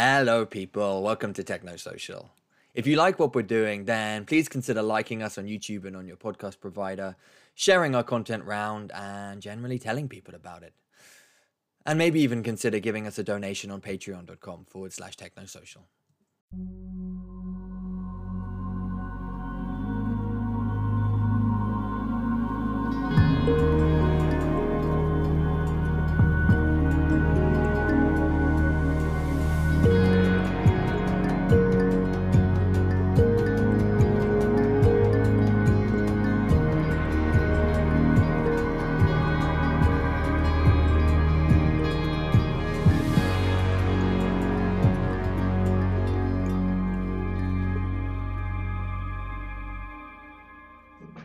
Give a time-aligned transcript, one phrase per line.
[0.00, 1.02] Hello, people.
[1.02, 2.30] Welcome to Techno Social.
[2.72, 6.06] If you like what we're doing, then please consider liking us on YouTube and on
[6.06, 7.16] your podcast provider,
[7.56, 10.72] sharing our content round, and generally telling people about it.
[11.84, 15.82] And maybe even consider giving us a donation on patreon.com forward slash technosocial.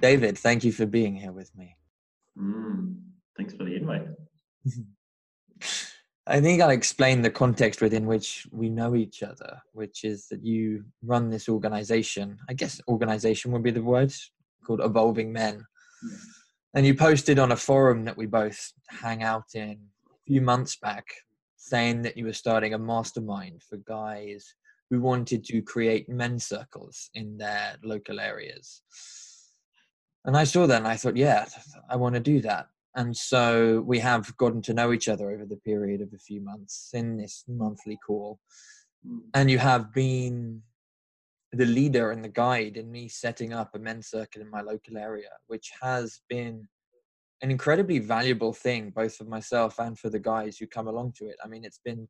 [0.03, 1.77] David, thank you for being here with me.
[2.37, 2.97] Mm,
[3.37, 4.05] thanks for the invite.
[6.27, 10.43] I think I'll explain the context within which we know each other, which is that
[10.43, 12.37] you run this organization.
[12.49, 14.13] I guess organization would be the word
[14.65, 15.63] called Evolving Men.
[16.03, 16.17] Yeah.
[16.73, 19.79] And you posted on a forum that we both hang out in
[20.11, 21.05] a few months back
[21.55, 24.53] saying that you were starting a mastermind for guys
[24.89, 28.81] who wanted to create men circles in their local areas.
[30.25, 31.45] And I saw that and I thought, yeah,
[31.89, 32.67] I want to do that.
[32.95, 36.41] And so we have gotten to know each other over the period of a few
[36.41, 38.39] months in this monthly call.
[39.05, 39.19] Hmm.
[39.33, 40.61] And you have been
[41.51, 44.97] the leader and the guide in me setting up a men's circle in my local
[44.97, 46.67] area, which has been
[47.41, 51.27] an incredibly valuable thing, both for myself and for the guys who come along to
[51.27, 51.35] it.
[51.43, 52.07] I mean, it's been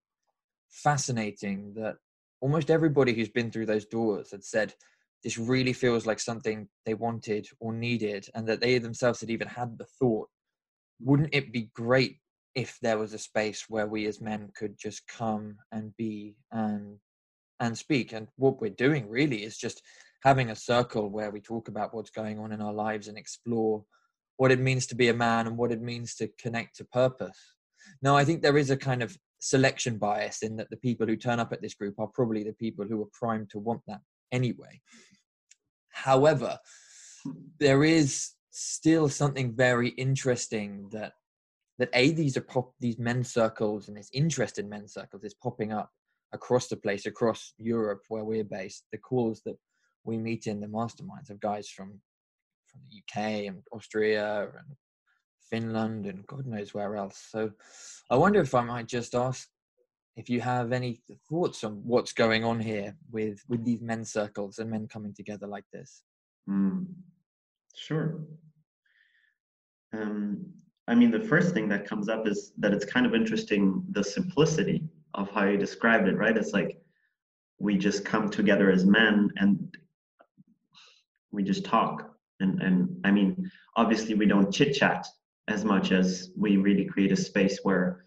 [0.70, 1.96] fascinating that
[2.40, 4.74] almost everybody who's been through those doors had said,
[5.24, 9.48] this really feels like something they wanted or needed and that they themselves had even
[9.48, 10.28] had the thought.
[11.00, 12.18] Wouldn't it be great
[12.56, 16.98] if there was a space where we as men could just come and be and
[17.60, 18.12] and speak?
[18.12, 19.82] And what we're doing really is just
[20.24, 23.84] having a circle where we talk about what's going on in our lives and explore
[24.38, 27.38] what it means to be a man and what it means to connect to purpose.
[28.02, 31.18] Now i think there is a kind of selection bias in that the people who
[31.18, 34.00] turn up at this group are probably the people who are primed to want that
[34.32, 34.80] anyway
[35.94, 36.58] However,
[37.24, 37.32] hmm.
[37.60, 41.14] there is still something very interesting that
[41.80, 45.34] that a these are pop these men's circles and this interest in men's circles is
[45.34, 45.90] popping up
[46.32, 48.86] across the place across Europe where we're based.
[48.92, 49.58] The calls that
[50.04, 52.00] we meet in the masterminds of guys from
[52.68, 54.76] from the UK and Austria and
[55.50, 57.28] Finland and God knows where else.
[57.30, 57.52] So
[58.10, 59.48] I wonder if I might just ask
[60.16, 64.60] if you have any thoughts on what's going on here with with these men's circles
[64.60, 66.04] and men coming together like this?
[66.50, 66.86] Mm,
[67.76, 68.20] sure.
[69.94, 70.46] Um,
[70.88, 74.04] i mean the first thing that comes up is that it's kind of interesting the
[74.04, 76.38] simplicity of how you described it right?
[76.38, 76.80] It's like
[77.60, 79.78] we just come together as men and
[81.32, 82.10] we just talk.
[82.40, 85.08] And and i mean obviously we don't chit chat
[85.48, 88.06] as much as we really create a space where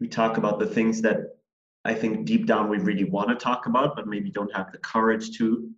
[0.00, 1.18] we talk about the things that
[1.84, 4.78] I think deep down we really want to talk about, but maybe don't have the
[4.78, 5.70] courage to.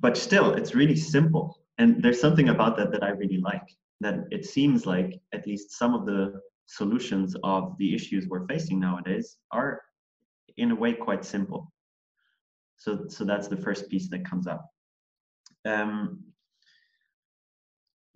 [0.00, 1.60] But still, it's really simple.
[1.78, 3.76] And there's something about that that I really like.
[4.00, 8.80] That it seems like at least some of the solutions of the issues we're facing
[8.80, 9.80] nowadays are,
[10.56, 11.72] in a way, quite simple.
[12.76, 14.70] So, so that's the first piece that comes up.
[15.64, 16.24] Um,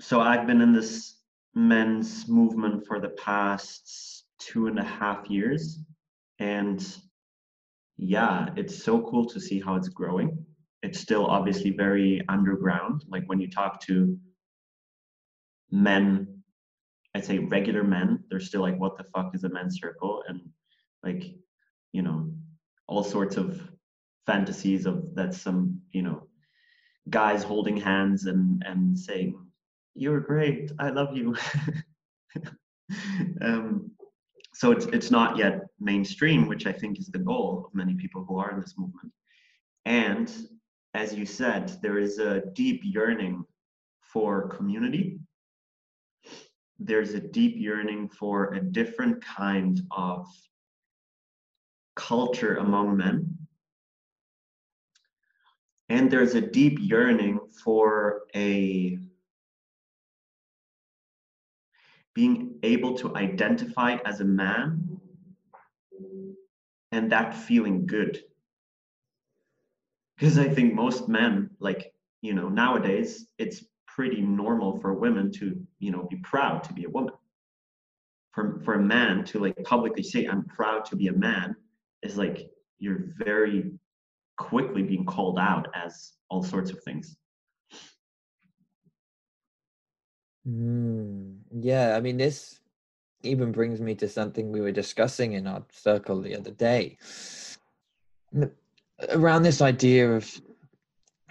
[0.01, 1.17] so I've been in this
[1.55, 5.79] men's movement for the past two and a half years.
[6.39, 6.87] And
[7.97, 10.45] yeah, it's so cool to see how it's growing.
[10.83, 13.05] It's still obviously very underground.
[13.09, 14.17] Like when you talk to
[15.71, 16.43] men,
[17.15, 20.23] I'd say regular men, they're still like, what the fuck is a men's circle?
[20.29, 20.41] And
[21.03, 21.25] like,
[21.93, 22.31] you know,
[22.87, 23.61] all sorts of
[24.27, 26.29] fantasies of that some, you know,
[27.11, 29.35] guys holding hands and and saying,
[29.95, 31.35] You're great, I love you.
[33.43, 33.91] um,
[34.59, 38.25] so it's it's not yet mainstream, which I think is the goal of many people
[38.25, 39.13] who are in this movement.
[39.85, 40.29] And
[40.95, 43.45] as you said, there is a deep yearning
[44.01, 45.21] for community.
[46.81, 50.27] There's a deep yearning for a different kind of
[51.95, 53.39] culture among men.
[55.89, 58.99] And there's a deep yearning for a
[62.15, 64.99] being able to identify as a man
[66.93, 68.23] and that feeling good.
[70.17, 75.61] Because i think most men like you know nowadays it's pretty normal for women to
[75.79, 77.15] you know be proud to be a woman.
[78.33, 81.55] For for a man to like publicly say i'm proud to be a man
[82.03, 83.73] is like you're very
[84.37, 87.17] quickly being called out as all sorts of things
[90.49, 92.61] mm, yeah i mean this
[93.23, 96.97] even brings me to something we were discussing in our circle the other day.
[99.11, 100.41] Around this idea of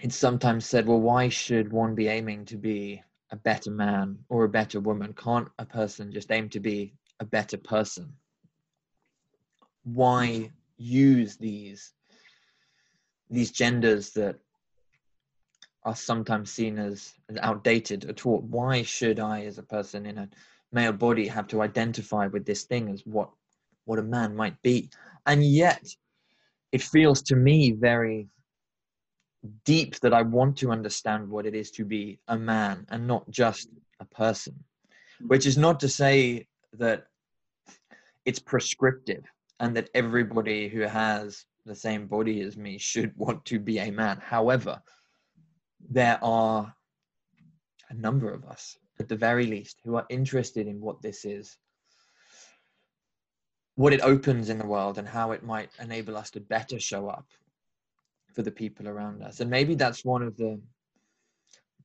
[0.00, 4.44] it's sometimes said well why should one be aiming to be a better man or
[4.44, 5.12] a better woman?
[5.14, 8.12] Can't a person just aim to be a better person?
[9.84, 11.92] Why use these
[13.30, 14.36] these genders that
[15.88, 18.40] are sometimes seen as, as outdated at all.
[18.40, 20.28] Why should i as a person in a
[20.70, 23.30] male body have to identify with this thing as what
[23.86, 24.90] what a man might be?
[25.24, 25.82] And yet
[26.72, 28.28] it feels to me very
[29.64, 33.24] deep that i want to understand what it is to be a man and not
[33.30, 33.68] just
[34.00, 34.52] a person
[35.28, 37.06] which is not to say that
[38.24, 39.24] it's prescriptive
[39.60, 43.90] and that everybody who has the same body as me should want to be a
[43.90, 44.18] man.
[44.20, 44.80] However
[45.90, 46.74] there are
[47.90, 51.56] a number of us at the very least, who are interested in what this is,
[53.76, 57.08] what it opens in the world, and how it might enable us to better show
[57.08, 57.26] up
[58.34, 59.40] for the people around us.
[59.40, 60.60] And maybe that's one of the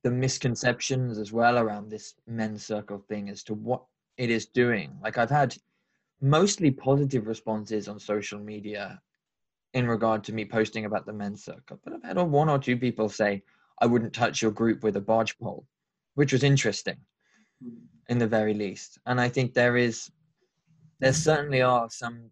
[0.02, 3.82] the misconceptions as well around this men's circle thing as to what
[4.18, 4.94] it is doing.
[5.02, 5.56] Like I've had
[6.20, 9.00] mostly positive responses on social media
[9.72, 12.76] in regard to me posting about the men's circle, but I've had one or two
[12.76, 13.42] people say,
[13.80, 15.66] I wouldn't touch your group with a barge pole
[16.14, 16.96] which was interesting
[17.62, 17.74] hmm.
[18.08, 18.98] in the very least.
[19.06, 20.10] And I think there is,
[21.00, 21.16] there hmm.
[21.16, 22.30] certainly are some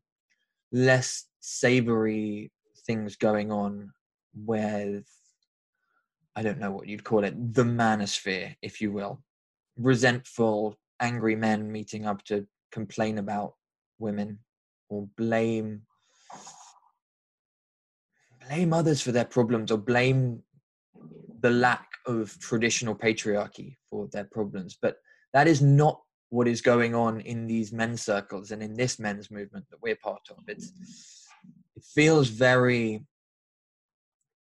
[0.73, 2.51] less savory
[2.87, 3.93] things going on
[4.35, 5.07] with,
[6.35, 9.23] I don't know what you'd call it, the manosphere, if you will.
[9.77, 13.55] Resentful, angry men meeting up to complain about
[13.99, 14.39] women
[14.89, 15.83] or blame
[18.49, 20.43] blame others for their problems or blame
[21.43, 24.79] the lack of traditional patriarchy for their problems.
[24.81, 24.97] But
[25.35, 26.01] that is not
[26.31, 29.97] what is going on in these men's circles and in this men's movement that we're
[29.97, 30.39] part of.
[30.49, 30.73] It's
[31.77, 33.05] it feels very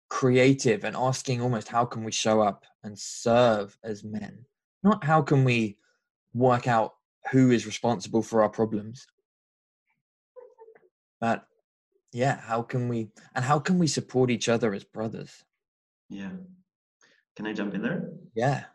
[0.09, 4.45] creative and asking almost how can we show up and serve as men,
[4.83, 5.77] not how can we
[6.33, 6.93] work out
[7.31, 9.05] who is responsible for our problems,
[11.21, 11.45] but
[12.11, 15.43] yeah, how can we and how can we support each other as brothers?
[16.09, 16.31] Yeah.
[17.39, 18.09] Can I jump in there?
[18.35, 18.65] Yeah.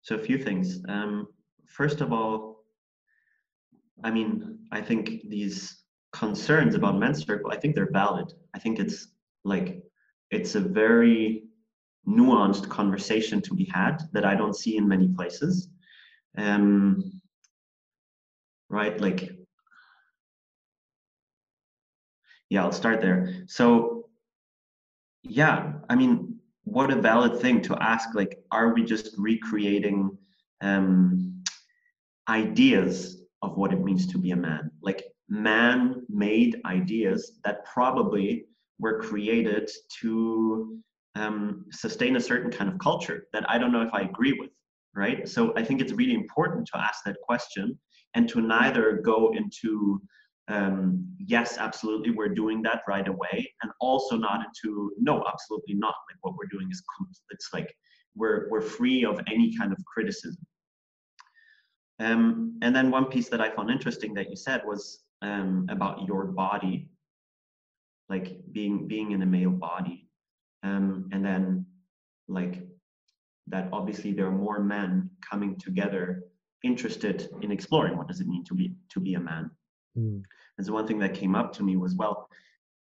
[0.00, 0.82] So a few things.
[0.88, 1.28] Um,
[1.66, 2.64] first of all,
[4.02, 8.32] I mean, I think these concerns about men's circle, I think they're valid.
[8.54, 9.08] I think it's
[9.44, 9.82] like
[10.30, 11.42] it's a very
[12.08, 15.68] nuanced conversation to be had that I don't see in many places.
[16.38, 17.20] Um,
[18.70, 19.32] right, like
[22.48, 23.44] yeah, I'll start there.
[23.48, 24.08] So
[25.24, 26.35] yeah, I mean,
[26.66, 30.10] what a valid thing to ask like are we just recreating
[30.60, 31.42] um,
[32.28, 34.70] ideas of what it means to be a man?
[34.82, 38.46] Like man made ideas that probably
[38.78, 39.70] were created
[40.00, 40.78] to
[41.14, 44.50] um, sustain a certain kind of culture that i don't know if i agree with
[44.94, 45.28] right?
[45.28, 47.78] So i think it's really important to ask that question
[48.14, 50.00] and to neither go into
[50.48, 55.94] um, yes, absolutely, we're doing that right away, and also not into no, absolutely not.
[56.08, 56.82] Like what we're doing is
[57.30, 57.74] it's like
[58.14, 60.44] we're we're free of any kind of criticism.
[61.98, 66.06] Um, and then one piece that I found interesting that you said was um, about
[66.06, 66.90] your body,
[68.08, 70.08] like being being in a male body,
[70.62, 71.66] um, and then
[72.28, 72.62] like
[73.48, 73.68] that.
[73.72, 76.22] Obviously, there are more men coming together,
[76.62, 79.50] interested in exploring what does it mean to be to be a man.
[79.96, 80.22] Mm.
[80.58, 82.28] And so one thing that came up to me was, well,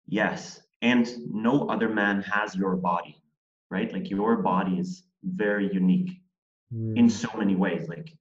[0.08, 3.22] yes, and no other man has your body,
[3.70, 3.92] right?
[3.92, 6.22] Like your body is very unique
[6.74, 6.98] mm.
[6.98, 7.88] in so many ways.
[7.88, 8.14] Like,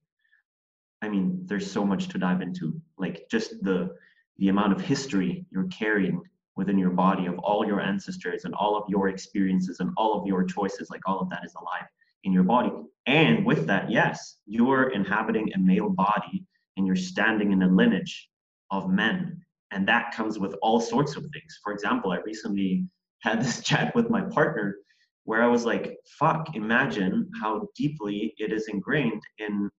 [1.01, 2.81] I mean, there's so much to dive into.
[2.97, 3.95] Like just the
[4.37, 6.21] the amount of history you're carrying
[6.55, 10.25] within your body of all your ancestors and all of your experiences and all of
[10.25, 11.87] your choices, like all of that is alive
[12.23, 12.71] in your body.
[13.05, 16.45] And with that, yes, you're inhabiting a male body
[16.77, 18.29] and you're standing in a lineage
[18.71, 19.41] of men.
[19.71, 21.59] And that comes with all sorts of things.
[21.63, 22.85] For example, I recently
[23.21, 24.77] had this chat with my partner
[25.25, 29.69] where I was like, fuck, imagine how deeply it is ingrained in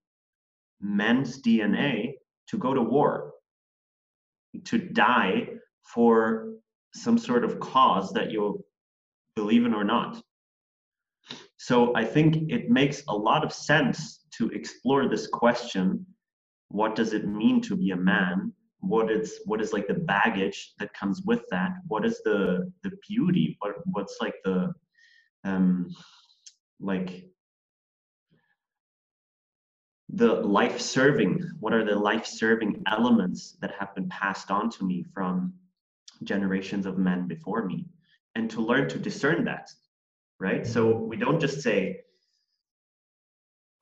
[0.80, 2.12] men's DNA
[2.48, 3.32] to go to war,
[4.64, 5.48] to die
[5.92, 6.52] for
[6.94, 8.64] some sort of cause that you
[9.34, 10.22] believe in or not.
[11.56, 16.06] So I think it makes a lot of sense to explore this question
[16.68, 20.74] what does it mean to be a man what is what is like the baggage
[20.78, 21.72] that comes with that?
[21.88, 23.56] What is the the beauty?
[23.60, 24.72] What what's like the
[25.44, 25.88] um
[26.80, 27.24] like
[30.12, 34.84] the life serving what are the life serving elements that have been passed on to
[34.84, 35.52] me from
[36.24, 37.86] generations of men before me?
[38.34, 39.70] And to learn to discern that
[40.40, 40.66] right?
[40.66, 42.00] So we don't just say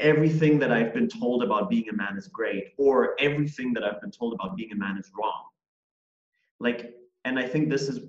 [0.01, 4.01] everything that i've been told about being a man is great or everything that i've
[4.01, 5.45] been told about being a man is wrong.
[6.61, 8.01] Like and i think this is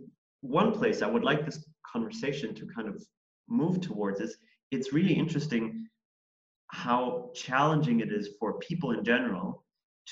[0.41, 3.03] one place i would like this conversation to kind of
[3.47, 4.37] move towards is
[4.71, 5.87] it's really interesting
[6.67, 9.63] how challenging it is for people in general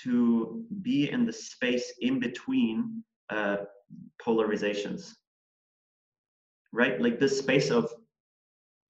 [0.04, 3.58] to be in the space in between uh,
[4.22, 5.14] polarizations.
[6.74, 7.00] Right?
[7.00, 7.92] Like this space of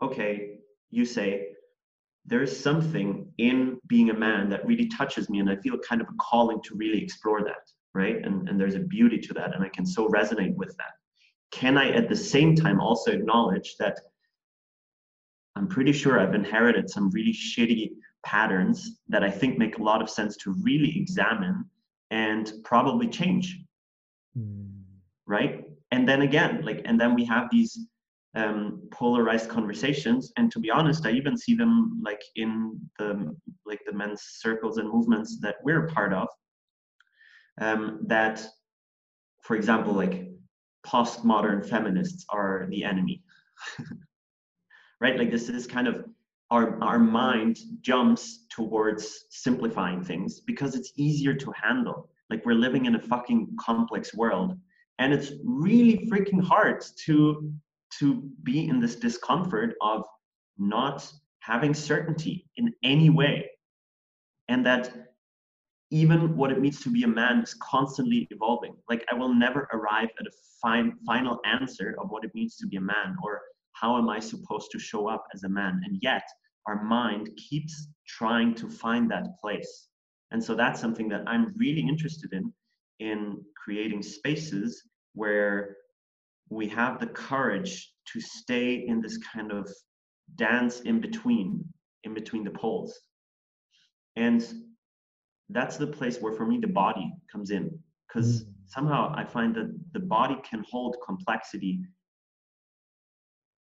[0.02, 0.60] okay
[0.92, 1.50] you say
[2.28, 6.08] there's something in being a man that really touches me and i feel kind of
[6.08, 9.64] a calling to really explore that right and, and there's a beauty to that and
[9.64, 10.94] i can so resonate with that
[11.52, 14.00] can i at the same time also acknowledge that
[15.58, 17.94] I'm pretty sure I've inherited some really shitty
[18.24, 21.66] patterns that I think make a lot of sense to really examine
[22.12, 23.60] and probably change.
[24.38, 24.84] Mm.
[25.26, 25.66] Right.
[25.92, 27.88] And then again, like, and then we have these
[28.38, 30.32] um, polarized conversations.
[30.38, 34.78] And to be honest, I even see them like in the like the men's circles
[34.78, 36.28] and movements that we're part of.
[37.60, 38.46] Um, that,
[39.42, 40.30] for example, like
[40.86, 43.24] postmodern feminists are the enemy.
[45.02, 45.18] right?
[45.18, 46.06] Like this is kind of
[46.52, 52.10] our, our mind jumps towards simplifying things because it's easier to handle.
[52.30, 54.56] Like we're living in a fucking complex world
[55.00, 57.52] and it's really freaking hard to
[58.00, 60.04] to be in this discomfort of
[60.58, 63.50] not having certainty in any way
[64.50, 65.14] and that
[65.90, 69.70] even what it means to be a man is constantly evolving like i will never
[69.72, 73.42] arrive at a fine final answer of what it means to be a man or
[73.80, 75.82] how am I supposed to show up as a man?
[75.86, 76.24] And yet,
[76.66, 79.90] our mind keeps trying to find that place.
[80.32, 82.54] And so that's something that I'm really interested in
[83.00, 84.82] in creating spaces
[85.14, 85.78] where
[86.50, 89.70] we have the courage to stay in this kind of
[90.36, 91.64] dance in between
[92.04, 93.00] in between the poles
[94.16, 94.54] and
[95.50, 97.78] that's the place where for me the body comes in
[98.08, 98.48] because mm.
[98.66, 101.80] somehow i find that the body can hold complexity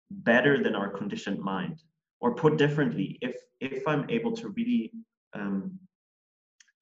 [0.10, 1.82] better than our conditioned mind
[2.22, 4.92] or put differently if if i'm able to really
[5.36, 5.78] um,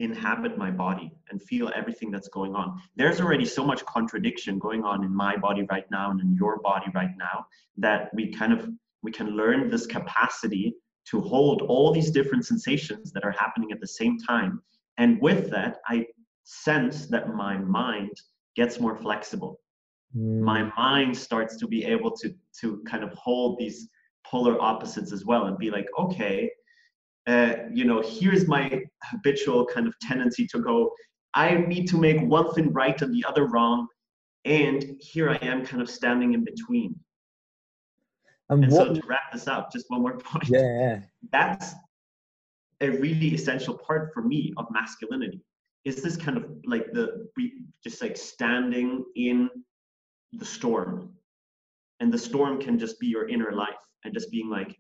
[0.02, 2.82] inhabit my body and feel everything that's going on.
[2.96, 6.60] There's already so much contradiction going on in my body right now and in your
[6.60, 7.46] body right now
[7.78, 8.68] that we kind of
[9.04, 10.76] we can learn this capacity
[11.10, 14.62] to hold all these different sensations that are happening at the same time.
[14.98, 16.06] And with that i
[16.44, 18.12] sense that my mind
[18.56, 19.60] gets more flexible.
[20.18, 20.42] Mm.
[20.42, 23.88] my mind starts to be able to to kind of hold these
[24.26, 26.50] polar opposites as well and be like okay
[27.28, 30.92] uh, you know here's my habitual kind of tendency to go
[31.34, 33.88] i need to make one thing right and the other wrong
[34.46, 36.96] and here i am kind of standing in between.
[38.50, 40.50] And, and what, so to wrap this up just one more point.
[40.50, 41.02] Yeah
[41.32, 41.74] that's
[42.82, 45.42] a really essential part for me of masculinity.
[45.86, 47.28] Is this kind of like the
[47.84, 49.50] just like standing in
[50.34, 51.12] the storm.
[52.00, 54.76] And the storm can just be your inner life and just being like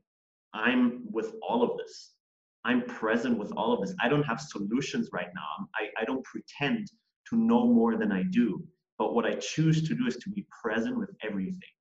[0.53, 2.11] i'm with all of this
[2.65, 3.95] i'm present with all of this.
[4.01, 5.67] I don't have solutions right now.
[5.75, 6.91] I, I don't pretend
[7.29, 8.63] to know more than i do.
[8.97, 11.73] But what i choose to do is to be present with everything.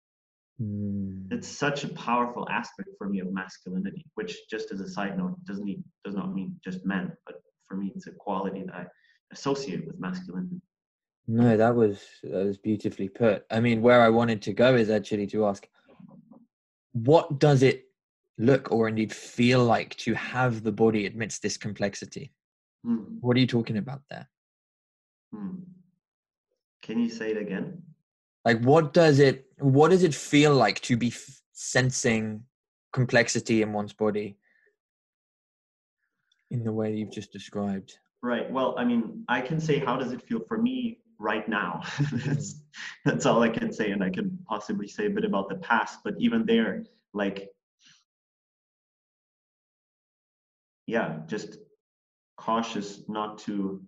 [0.61, 1.33] Mm.
[1.33, 5.35] it's such a powerful aspect for me of masculinity which just as a side note
[5.47, 8.85] doesn't need, does not mean just men but for me it's a quality that i
[9.33, 10.61] associate with masculinity.
[11.27, 13.45] No, that was that was beautifully put.
[13.51, 15.69] I mean, where I wanted to go is actually to ask,
[16.93, 17.85] what does it
[18.41, 22.33] look or indeed feel like to have the body amidst this complexity?
[22.85, 23.19] Hmm.
[23.21, 24.29] What are you talking about there?
[25.33, 25.61] Hmm.
[26.83, 27.83] Can you say it again?
[28.45, 32.45] Like, what does it what does it feel like to be f- sensing
[32.93, 34.39] complexity in one's body
[36.51, 37.99] in the way you've just described?
[38.23, 38.51] Right.
[38.51, 41.83] Well, I mean, I can say how does it feel for me right now.
[42.25, 42.61] that's, mm.
[43.05, 43.93] that's all I can say.
[43.93, 47.51] And I can possibly say a bit about the past, but even there, like,
[50.91, 51.59] yeah, just
[52.37, 53.81] cautious not to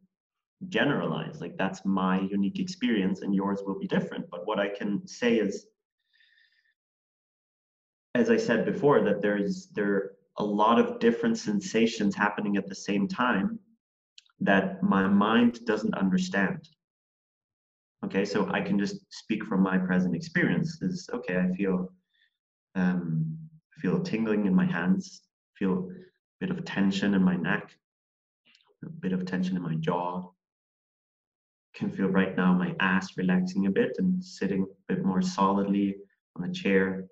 [0.69, 1.41] generalize.
[1.41, 4.31] Like, that's my unique experience, and yours will be different.
[4.31, 5.67] But what I can say is,
[8.15, 12.69] as I said before, that there's there are a lot of different sensations happening at
[12.69, 13.59] the same time
[14.41, 16.69] that my mind doesn't understand.
[18.05, 20.81] Okay, so I can just speak from my present experience.
[20.83, 21.37] Is okay.
[21.37, 21.93] I feel
[22.77, 23.37] um,
[23.81, 25.23] feel tingling in my hands.
[25.59, 25.91] Feel
[26.43, 27.71] bit of tension in my neck.
[28.85, 30.29] A bit of tension in my jaw.
[31.73, 35.95] Can feel right now my ass relaxing a bit and sitting a bit more solidly
[36.35, 37.07] on the chair.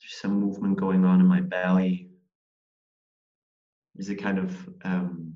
[0.00, 2.10] There's some movement going on in my belly.
[3.96, 5.34] There's a kind of um,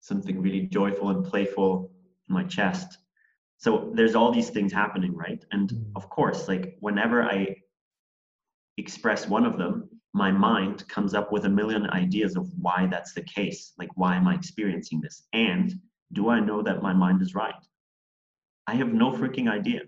[0.00, 1.92] something really joyful and playful
[2.28, 2.98] in my chest.
[3.58, 5.44] So there's all these things happening, right?
[5.52, 5.84] And mm.
[5.94, 7.58] of course, like whenever I
[8.76, 13.14] express one of them, my mind comes up with a million ideas of why that's
[13.14, 13.72] the case.
[13.78, 15.22] Like, why am I experiencing this?
[15.32, 15.72] And
[16.12, 17.54] do I know that my mind is right?
[18.66, 19.80] I have no freaking idea,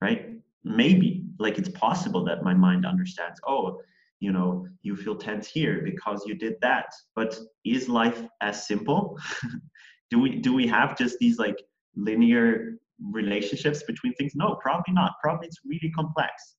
[0.00, 0.30] right?
[0.62, 3.80] Maybe, like, it's possible that my mind understands, oh,
[4.20, 9.18] you know you feel tense here because you did that but is life as simple
[10.10, 11.60] do we do we have just these like
[11.94, 12.78] linear
[13.12, 16.56] relationships between things no probably not probably it's really complex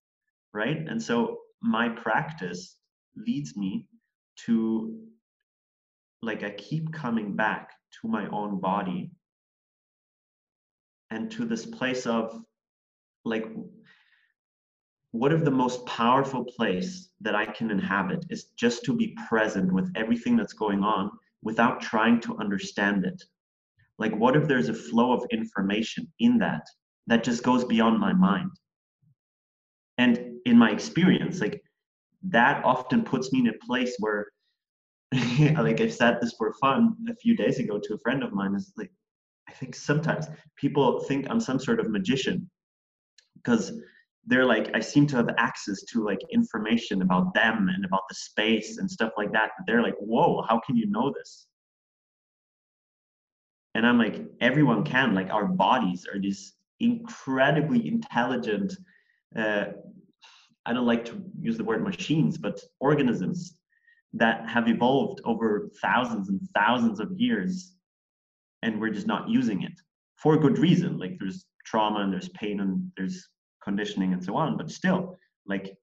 [0.54, 2.78] right and so my practice
[3.16, 3.88] leads me
[4.46, 4.96] to
[6.22, 9.12] like i keep coming back to my own body
[11.12, 12.42] and to this place of
[13.24, 13.46] like
[15.16, 19.72] what if the most powerful place that I can inhabit is just to be present
[19.72, 21.10] with everything that's going on
[21.42, 23.24] without trying to understand it?
[23.98, 26.64] Like, what if there's a flow of information in that
[27.08, 28.52] that just goes beyond my mind?
[29.98, 31.62] And in my experience, like,
[32.24, 34.28] that often puts me in a place where,
[35.12, 38.56] like, I've said this for fun a few days ago to a friend of mine,
[38.56, 38.92] is like,
[39.48, 42.50] I think sometimes people think I'm some sort of magician
[43.36, 43.72] because
[44.28, 48.16] they're like i seem to have access to like information about them and about the
[48.16, 51.48] space and stuff like that they're like whoa how can you know this?
[53.76, 58.74] And i'm like everyone can like our bodies are these incredibly intelligent
[59.38, 59.66] uh,
[60.66, 63.58] i don't like to use the word machines but organisms
[64.14, 67.76] that have evolved over thousands and thousands of years
[68.62, 69.74] and we're just not using it
[70.16, 70.98] for good reason.
[70.98, 73.30] Like there's trauma and there's pain and there's
[73.64, 75.76] conditioning and so on but still like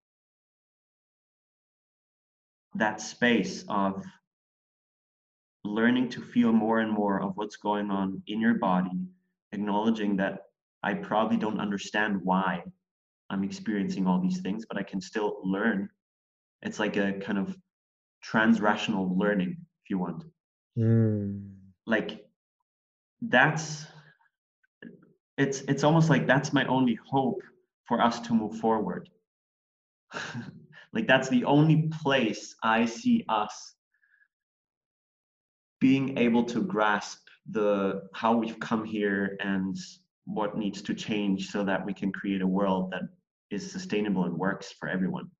[2.76, 4.04] that space of
[5.64, 9.00] learning to feel more and more of what's going on in your body
[9.50, 10.42] acknowledging that
[10.84, 12.62] i probably don't understand why
[13.32, 15.88] i'm experiencing all these things but i can still learn
[16.62, 17.56] it's like a kind of
[18.24, 20.24] transrational learning if you want
[20.78, 21.42] mm.
[21.86, 22.24] like
[23.22, 23.86] that's
[25.38, 27.40] it's it's almost like that's my only hope
[27.84, 29.08] for us to move forward.
[30.92, 33.74] like that's the only place I see us
[35.80, 37.18] being able to grasp
[37.50, 39.76] the how we've come here and
[40.26, 43.02] what needs to change so that we can create a world that
[43.52, 45.30] is sustainable and works for everyone.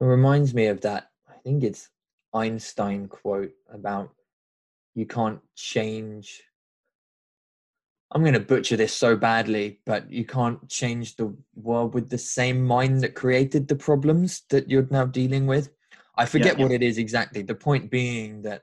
[0.00, 1.10] It reminds me of that.
[1.28, 1.88] I think it's
[2.32, 4.10] Einstein quote about
[4.94, 6.42] you can't change
[8.14, 12.18] I'm going to butcher this so badly, but you can't change the world with the
[12.18, 15.70] same mind that created the problems that you're now dealing with.
[16.16, 16.62] I forget yeah, yeah.
[16.62, 17.42] what it is exactly.
[17.42, 18.62] The point being that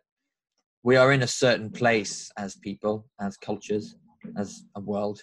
[0.84, 3.96] we are in a certain place as people, as cultures,
[4.38, 5.22] as a world,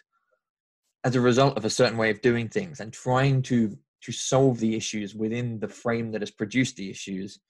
[1.09, 4.61] as a result of a certain way of doing things, and trying to to solve
[4.61, 7.41] the issues within the frame that has produced the issues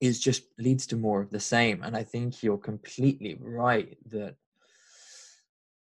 [0.00, 1.82] is just leads to more of the same.
[1.82, 4.34] And I think you're completely right that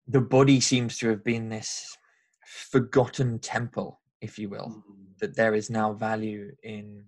[0.09, 1.97] the body seems to have been this
[2.71, 5.03] forgotten temple, if you will, mm-hmm.
[5.21, 7.05] that there is now value in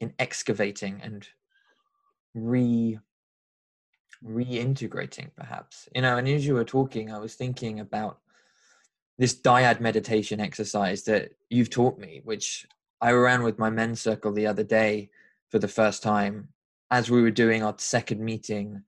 [0.00, 1.26] in excavating and
[2.34, 2.98] re
[4.26, 8.18] reintegrating perhaps you know and as you were talking i was thinking about
[9.18, 12.66] this dyad meditation exercise that you've taught me which
[13.00, 15.10] i ran with my men's circle the other day
[15.50, 16.48] for the first time
[16.92, 18.82] as we were doing our second meeting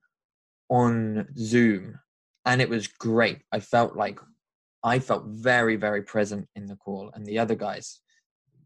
[0.69, 1.99] on Zoom.
[2.45, 3.39] And it was great.
[3.51, 4.19] I felt like
[4.83, 7.11] I felt very, very present in the call.
[7.13, 8.01] And the other guys,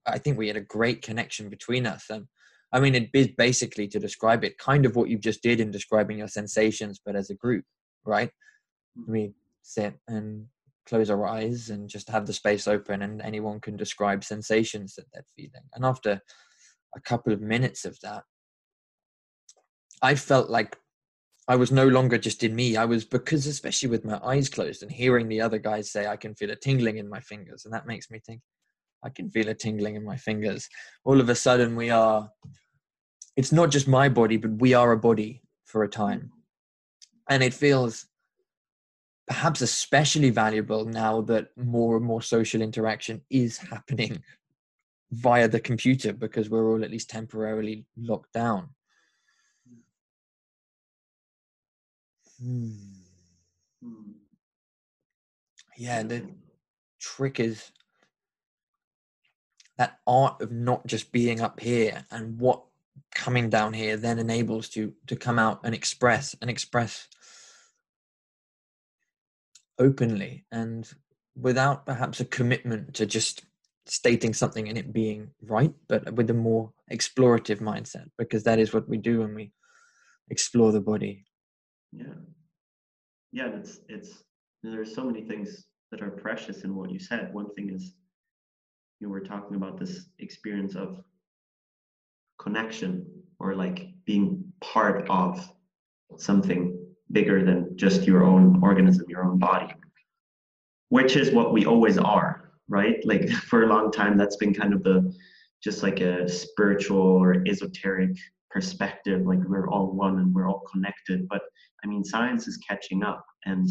[0.06, 2.06] I think we had a great connection between us.
[2.10, 2.28] And
[2.72, 5.72] I mean, it is basically to describe it kind of what you just did in
[5.72, 7.66] describing your sensations, but as a group,
[8.06, 8.30] right?
[8.98, 9.12] Mm-hmm.
[9.12, 10.46] We sit and
[10.88, 15.06] close our eyes and just have the space open, and anyone can describe sensations that
[15.14, 15.66] they're feeling.
[15.74, 16.22] And after
[16.96, 18.24] a couple of minutes of that,
[20.02, 20.78] I felt like
[21.48, 22.78] I was no longer just in me.
[22.78, 26.16] I was because, especially with my eyes closed and hearing the other guys say, I
[26.16, 27.66] can feel a tingling in my fingers.
[27.66, 28.42] And that makes me think,
[29.04, 30.68] I can feel a tingling in my fingers.
[31.06, 32.30] All of a sudden, we are
[33.36, 36.32] it's not just my body, but we are a body for a time.
[37.30, 38.06] And it feels
[39.28, 44.22] perhaps especially valuable now that more and more social interaction is happening
[45.12, 48.70] via the computer because we're all at least temporarily locked down.
[52.42, 52.72] Hmm.
[55.78, 56.28] Yeah, the
[57.00, 57.72] trick is
[59.80, 62.62] that art of not just being up here and what
[63.16, 67.08] coming down here then enables to to come out and express and express
[69.80, 70.92] openly and
[71.36, 73.46] without perhaps a commitment to just
[73.86, 78.74] stating something and it being right but with a more explorative mindset because that is
[78.74, 79.52] what we do when we
[80.30, 81.26] explore the body.
[81.92, 82.20] Yeah.
[83.32, 84.24] Yeah it's it's
[84.62, 87.34] there's so many things that are precious in what you said.
[87.34, 87.94] One thing is
[89.00, 91.02] you were talking about this experience of
[92.38, 93.06] connection
[93.40, 95.50] or like being part of
[96.18, 96.78] something
[97.12, 99.74] bigger than just your own organism, your own body,
[100.90, 103.04] which is what we always are, right?
[103.06, 105.14] Like for a long time, that's been kind of the
[105.64, 108.16] just like a spiritual or esoteric
[108.50, 111.28] perspective, like we're all one and we're all connected.
[111.28, 111.42] But
[111.84, 113.26] I mean, science is catching up.
[113.46, 113.68] And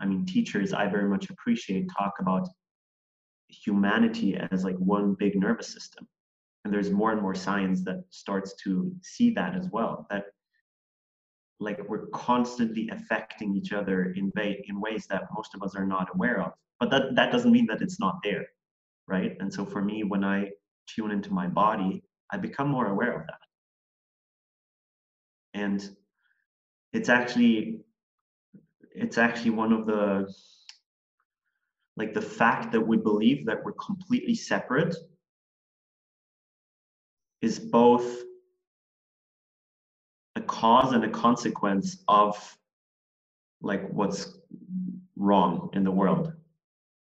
[0.00, 2.48] I mean, teachers I very much appreciate talk about
[3.52, 6.08] humanity as like one big nervous system.
[6.64, 10.26] And there's more and more science that starts to see that as well that
[11.60, 16.08] like we're constantly affecting each other in in ways that most of us are not
[16.14, 16.52] aware of.
[16.80, 18.46] But that that doesn't mean that it's not there
[19.08, 19.36] right?
[19.40, 20.48] And so for me when i
[20.86, 23.42] tune into my body i become more aware of that.
[25.54, 25.96] And
[26.92, 27.80] it's actually
[28.94, 30.32] it's actually one of the
[31.96, 34.96] like the fact that we believe that we're completely separate
[37.42, 38.22] is both
[40.36, 42.56] a cause and a consequence of
[43.60, 44.38] like what's
[45.16, 46.32] wrong in the world.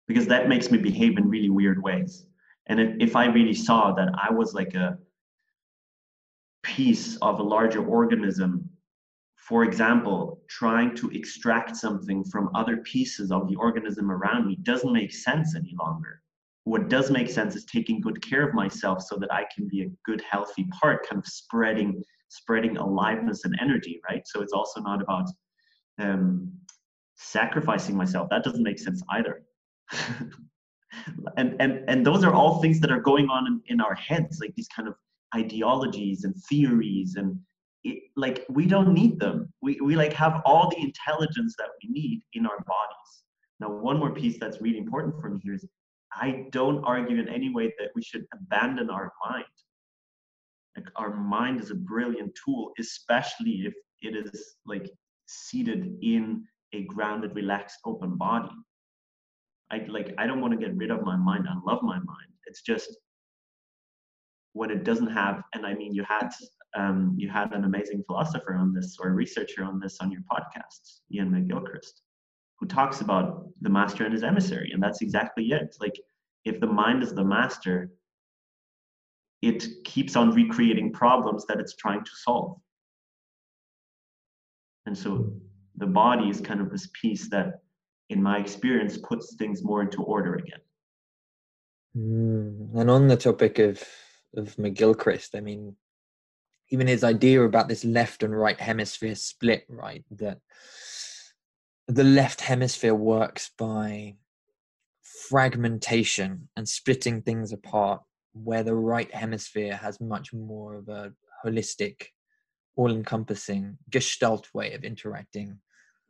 [0.07, 2.27] Because that makes me behave in really weird ways.
[2.67, 4.99] And if, if i really saw that i was like a
[6.63, 8.69] piece of a larger organism
[9.47, 14.93] for example, trying to extract something from other pieces of the organism around me doesn't
[14.93, 16.23] make sense any longer.
[16.65, 19.83] What does make sense is taking good care of myself so that I can be
[19.83, 24.27] a good, healthy part, kind of spreading, spreading aliveness and energy, right?
[24.27, 25.29] So it's also not about
[25.99, 26.51] um,
[27.17, 28.31] sacrificing myself.
[28.31, 29.43] That doesn't make sense either.
[31.37, 34.39] and and and those are all things that are going on in, in our heads,
[34.41, 34.95] like these kind of
[35.37, 37.39] ideologies and theories and
[37.85, 39.53] it, like we don't need them.
[39.63, 43.23] We, we like have all the intelligence that we need in our bodies.
[43.61, 45.67] Now one more piece that's really important for me here is
[46.13, 49.45] i don't argue in any way that we should abandon our mind.
[50.77, 54.91] Like our mind is a brilliant tool especially if it is like
[55.27, 58.55] seated in a grounded relaxed open body.
[59.71, 61.47] I like i don't want to get rid of my mind.
[61.49, 62.31] I love my mind.
[62.47, 62.97] It's just
[64.55, 66.31] when it doesn't have and i mean you had
[66.77, 70.23] um, you had an amazing philosopher on this or a researcher on this on your
[70.23, 72.01] podcast, Iain McGilchrist,
[72.59, 74.71] who talks about the master and his emissary.
[74.73, 75.77] And that's exactly it.
[75.81, 75.99] Like,
[76.45, 77.91] if the mind is the master,
[79.41, 82.59] it keeps on recreating problems that it's trying to solve.
[84.87, 85.33] And so
[85.77, 87.61] the body is kind of this piece that,
[88.11, 90.61] in my experience, puts things more into order again.
[91.97, 92.75] Mm.
[92.75, 93.83] And on the topic of
[94.37, 95.77] of McGilchrist, I mean,
[96.75, 100.05] even his idea about this left and right hemisphere split, right?
[100.11, 100.41] That
[101.87, 104.17] the left hemisphere works by
[105.29, 111.13] fragmentation and splitting things apart, where the right hemisphere has much more of a
[111.47, 112.07] holistic,
[112.75, 115.61] all encompassing gestalt way of interacting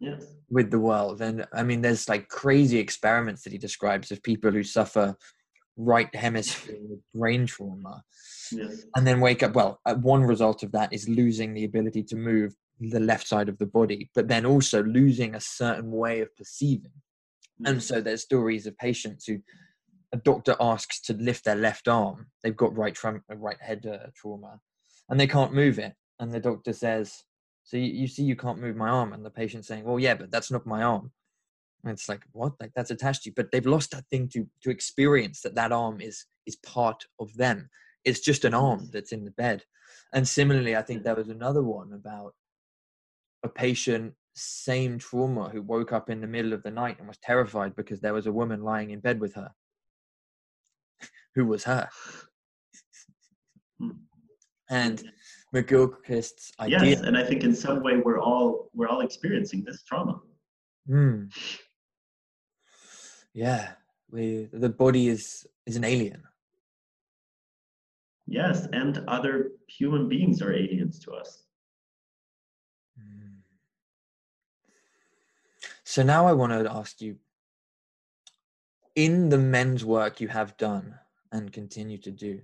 [0.01, 0.25] yes.
[0.49, 1.21] with the world.
[1.21, 5.15] And I mean, there's like crazy experiments that he describes of people who suffer
[5.77, 6.77] right hemisphere
[7.15, 8.03] brain trauma.
[8.53, 8.85] Yes.
[8.95, 12.17] and then wake up well uh, one result of that is losing the ability to
[12.17, 16.35] move the left side of the body but then also losing a certain way of
[16.37, 16.91] perceiving.
[16.91, 17.67] Mm-hmm.
[17.67, 19.39] and so there's stories of patients who
[20.13, 24.07] a doctor asks to lift their left arm they've got right from right head uh,
[24.15, 24.61] trauma
[25.09, 25.95] and they can't move it.
[26.19, 27.23] And the doctor says
[27.65, 29.13] so you, you see you can't move my arm.
[29.13, 31.13] And the patient saying well yeah but that's not my arm
[31.85, 32.53] and it's like what?
[32.61, 33.35] Like that's attached to you.
[33.37, 37.35] But they've lost that thing to to experience that that arm is is part of
[37.37, 37.69] them.
[38.05, 39.65] It's just an arm that's in the bed.
[40.13, 42.35] And similarly i think there was another one about
[43.45, 47.19] a patient same trauma who woke up in the middle of the night and was
[47.19, 49.51] terrified because there was a woman lying in bed with her.
[51.35, 51.89] Who was her?
[54.71, 55.03] And
[55.55, 56.85] McGilchrist's idea.
[56.85, 60.21] Yes, and I think in some way we're all we're all experiencing this trauma.
[60.89, 61.33] Mm.
[63.35, 63.73] Yeah,
[64.11, 66.23] we the body is is an alien.
[68.27, 71.45] Yes, and other human beings are aliens to us.
[72.99, 73.41] Mm.
[75.83, 77.17] So now I want to ask you
[78.95, 80.95] in the men's work you have done
[81.33, 82.41] and continue to do,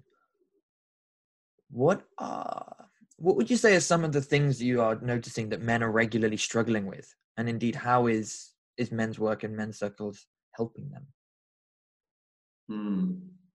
[1.70, 5.60] what are what would you say are some of the things you are noticing that
[5.60, 7.14] men are regularly struggling with?
[7.36, 10.26] And indeed, how is is men's work in men's circles
[10.60, 11.06] helping them?
[12.68, 13.12] Hmm,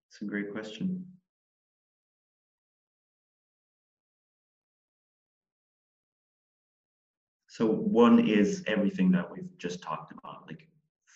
[0.07, 1.05] it's a great question.
[7.47, 10.67] So one is everything that we've just talked about, like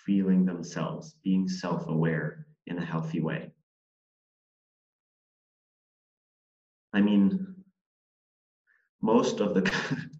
[0.06, 3.50] feeling themselves, being self-aware in a healthy way.
[6.94, 7.56] I mean,
[9.02, 9.64] most of the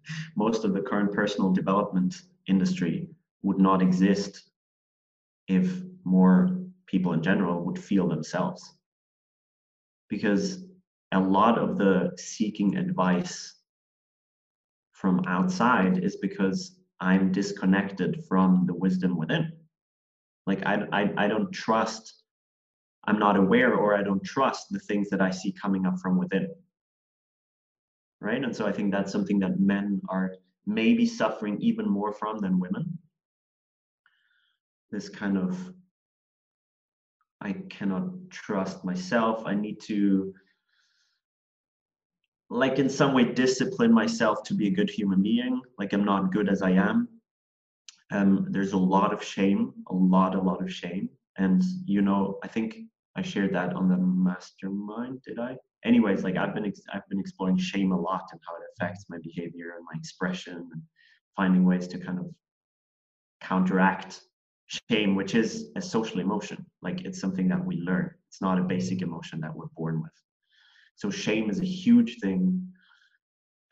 [0.36, 3.08] most of the current personal development industry
[3.42, 4.49] would not exist
[5.50, 8.62] if more people in general would feel themselves.
[10.08, 10.64] Because
[11.12, 13.56] a lot of the seeking advice
[14.92, 19.52] from outside is because I'm disconnected from the wisdom within.
[20.46, 22.22] Like I, I, I don't trust,
[23.04, 26.16] I'm not aware or I don't trust the things that I see coming up from
[26.16, 26.48] within.
[28.20, 28.44] Right.
[28.44, 30.36] And so I think that's something that men are
[30.66, 32.99] maybe suffering even more from than women.
[34.90, 35.72] This kind of,
[37.40, 39.42] I cannot trust myself.
[39.46, 40.34] I need to
[42.50, 45.62] like in some way discipline myself to be a good human being.
[45.78, 47.08] Like i'm not good as i am.
[48.10, 51.08] Um, there's a lot of shame a lot a lot of shame.
[51.38, 52.78] And you know i think
[53.16, 55.56] i shared that on the mastermind did i?
[55.84, 59.06] Anyways like i've been ex- i've been exploring shame a lot and how it affects
[59.08, 60.82] my behavior and my expression and
[61.36, 62.26] finding ways to kind of
[63.40, 64.22] counteract
[64.90, 68.62] shame which is a social emotion like it's something that we learn it's not a
[68.62, 70.12] basic emotion that we're born with
[71.00, 72.68] so shame is a huge thing.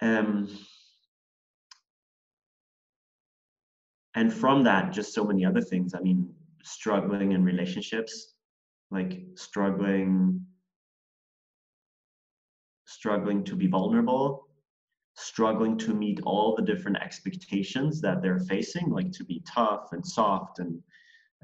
[0.01, 0.49] Um,
[4.15, 5.93] and from that, just so many other things.
[5.93, 6.33] I mean,
[6.63, 8.33] struggling in relationships,
[8.91, 10.41] like struggling,
[12.87, 14.49] struggling to be vulnerable,
[15.15, 20.07] struggling to meet all the different expectations that they're facing, like to be tough and
[20.07, 20.83] soft and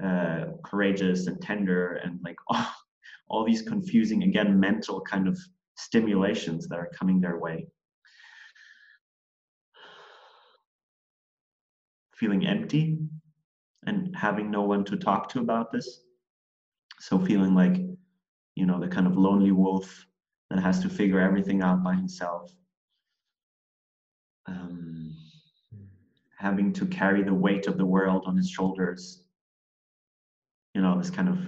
[0.03, 2.65] uh, courageous and tender and like all,
[3.29, 5.39] all these confusing again mental kind of
[5.75, 7.67] stimulations that are coming their way.
[12.15, 12.97] Feeling empty
[13.85, 16.01] and having no one to talk to about this.
[16.99, 17.77] So feeling like,
[18.55, 20.05] you know, the kind of lonely wolf
[20.49, 22.51] that has to figure everything out by himself.
[24.47, 25.13] Um,
[26.37, 29.24] having to carry the weight of the world on his shoulders.
[30.75, 31.39] You know, this kind of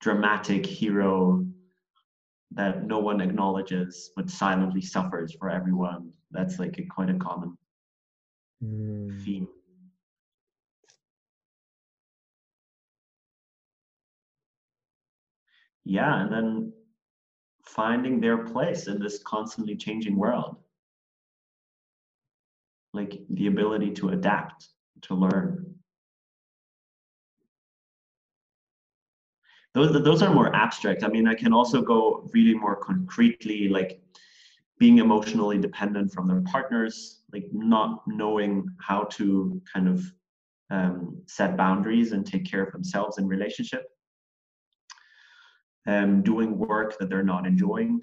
[0.00, 1.46] dramatic hero
[2.50, 6.10] that no one acknowledges but silently suffers for everyone.
[6.32, 7.56] That's like a, quite a common
[8.60, 9.24] mm.
[9.24, 9.46] theme.
[15.84, 16.72] Yeah, and then
[17.62, 20.56] finding their place in this constantly changing world.
[22.92, 24.70] Like the ability to adapt,
[25.02, 25.75] to learn.
[29.76, 31.04] Those those are more abstract.
[31.04, 34.00] I mean i can also go really more concretely like
[34.78, 39.98] being emotionally dependent from their partners like not knowing how to kind of
[40.70, 43.84] um, set boundaries and take care of themselves in relationship.
[45.86, 48.00] Um, doing work that they're not enjoying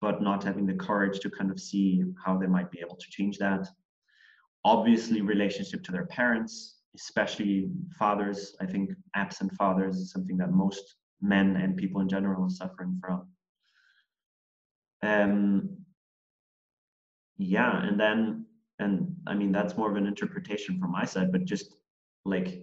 [0.00, 3.06] but not having the courage to kind of see how they might be able to
[3.10, 3.68] change that.
[4.64, 8.56] Obviously relationship to their parents especially fathers.
[8.60, 12.98] I think absent fathers is something that most men and people in general are suffering
[13.00, 13.28] from.
[15.02, 15.76] Um,
[17.38, 18.46] yeah, and then,
[18.78, 21.74] and I mean, that's more of an interpretation from my side, but just
[22.24, 22.62] like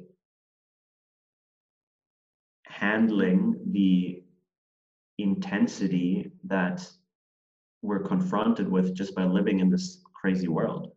[2.65, 4.23] handling the
[5.17, 6.87] intensity that
[7.81, 10.91] we're confronted with just by living in this crazy world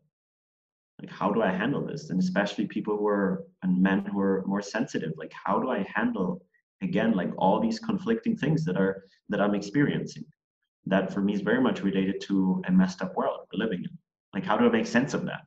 [1.00, 2.10] like how do i handle this?
[2.10, 5.86] And especially people who are and men who are more sensitive like how do i
[5.94, 6.42] handle
[6.82, 10.24] again like all these conflicting things that are that i'm experiencing?
[10.86, 13.98] That for me is very much related to a messed up world we're living in.
[14.34, 15.44] Like how do i make sense of that?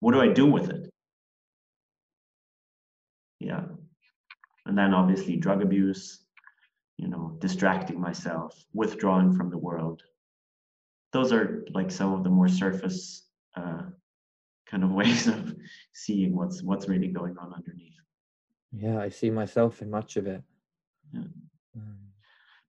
[0.00, 0.90] What do i do with it?
[3.38, 3.64] Yeah.
[4.66, 6.24] And then obviously drug abuse
[6.98, 10.02] you know distracting myself withdrawing from the world.
[11.12, 13.82] Those are like some of the more surface uh,
[14.70, 15.54] kind of ways of
[15.92, 17.94] seeing what's what's really going on underneath.
[18.72, 20.42] Yeah, I see myself in much of it.
[21.12, 21.22] Yeah.
[21.76, 21.96] Mm.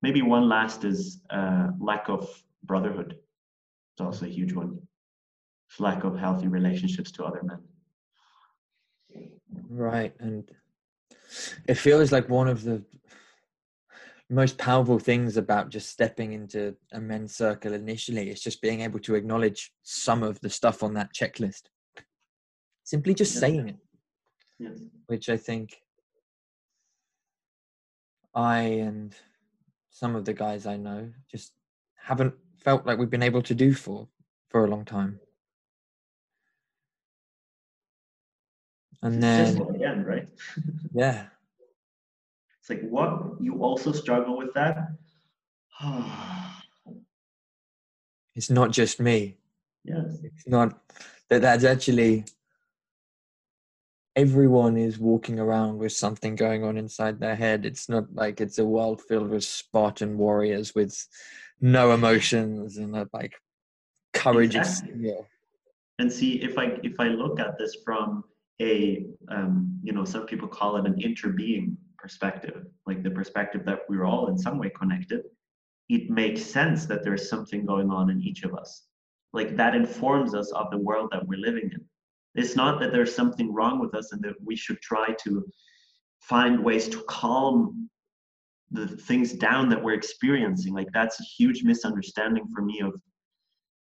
[0.01, 2.27] Maybe one last is uh, lack of
[2.63, 3.17] brotherhood.
[3.93, 4.79] It's also a huge one.
[5.69, 7.59] It's Lack of healthy relationships to other men.
[9.69, 10.49] Right, and
[11.67, 12.83] it feels like one of the
[14.29, 18.99] most powerful things about just stepping into a men's circle initially is just being able
[18.99, 21.63] to acknowledge some of the stuff on that checklist
[22.91, 23.39] simply just yes.
[23.39, 23.77] saying it.
[24.59, 24.77] Yes.
[25.07, 25.67] which i think
[28.35, 29.15] i and
[29.89, 31.01] some of the guys i know
[31.31, 31.53] just
[31.95, 34.07] haven't felt like we've been able to do for
[34.49, 35.19] for a long time.
[39.01, 40.27] And then again right?
[40.93, 41.27] Yeah.
[42.59, 44.75] It's like what you also struggle with that?
[48.33, 49.35] It's not just me.
[49.83, 50.19] Yes.
[50.23, 50.79] It's not
[51.29, 52.23] that that's actually
[54.21, 57.65] everyone is walking around with something going on inside their head.
[57.65, 60.95] It's not like it's a world filled with Spartan warriors with
[61.59, 63.33] no emotions and like
[64.13, 65.15] courage exactly.
[65.97, 68.23] And see, if I if I look at this from
[68.61, 73.79] a um, you know some people call it an interbeing perspective, like the perspective that
[73.89, 75.21] we're all in some way connected.
[75.89, 78.85] It makes sense that there's something going on in each of us.
[79.33, 81.81] Like that informs us of the world that we're living in
[82.35, 85.45] it's not that there's something wrong with us and that we should try to
[86.21, 87.89] find ways to calm
[88.71, 90.73] the things down that we're experiencing.
[90.73, 92.93] Like that's a huge misunderstanding for me of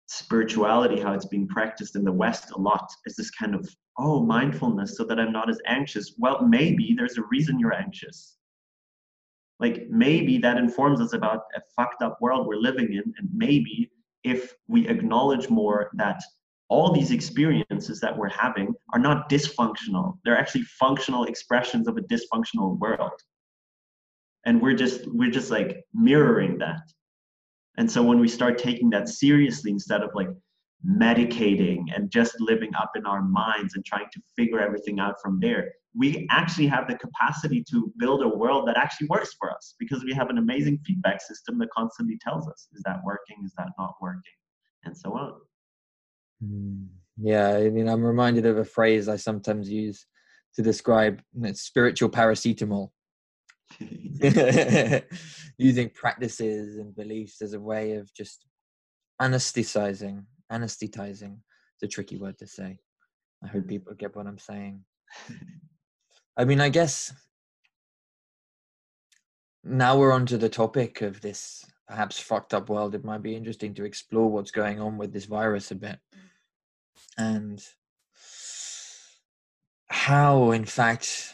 [0.07, 3.67] spirituality, how it's being practiced in the West a lot, is this kind of,
[3.97, 6.13] oh, mindfulness so that I'm not as anxious.
[6.17, 8.37] Well, maybe there's a reason you're anxious.
[9.59, 13.13] Like maybe that informs us about a fucked up world we're living in.
[13.17, 13.91] And maybe
[14.23, 16.21] if we acknowledge more that
[16.71, 20.17] all these experiences that we're having are not dysfunctional.
[20.23, 23.11] They're actually functional expressions of a dysfunctional world.
[24.45, 26.81] And we're just we're just like mirroring that.
[27.77, 30.29] And so when we start taking that seriously instead of like
[30.87, 35.41] medicating and just living up in our minds and trying to figure everything out from
[35.41, 39.75] there, we actually have the capacity to build a world that actually works for us
[39.77, 43.51] because we have an amazing feedback system that constantly tells us is that working, is
[43.57, 44.37] that not working,
[44.85, 45.33] and so on.
[46.43, 50.05] Mm, yeah, I mean, I'm reminded of a phrase I sometimes use
[50.55, 51.21] to describe
[51.53, 52.89] spiritual paracetamol.
[55.57, 58.45] Using practices and beliefs as a way of just
[59.21, 61.37] anesthetizing, anesthetizing.
[61.75, 62.79] It's a tricky word to say.
[63.43, 64.83] I hope people get what I'm saying.
[66.37, 67.13] I mean, I guess
[69.63, 72.95] now we're on to the topic of this perhaps fucked up world.
[72.95, 75.99] It might be interesting to explore what's going on with this virus a bit
[77.17, 77.63] and
[79.89, 81.33] how in fact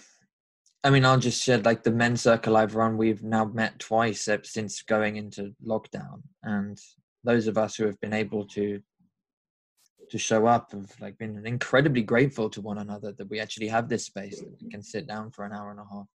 [0.83, 4.27] i mean i'll just shed like the men's circle i've run we've now met twice
[4.43, 6.79] since going into lockdown and
[7.23, 8.81] those of us who have been able to
[10.09, 13.89] to show up have like been incredibly grateful to one another that we actually have
[13.89, 16.07] this space that we can sit down for an hour and a half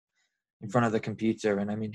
[0.62, 1.92] in front of the computer and i mean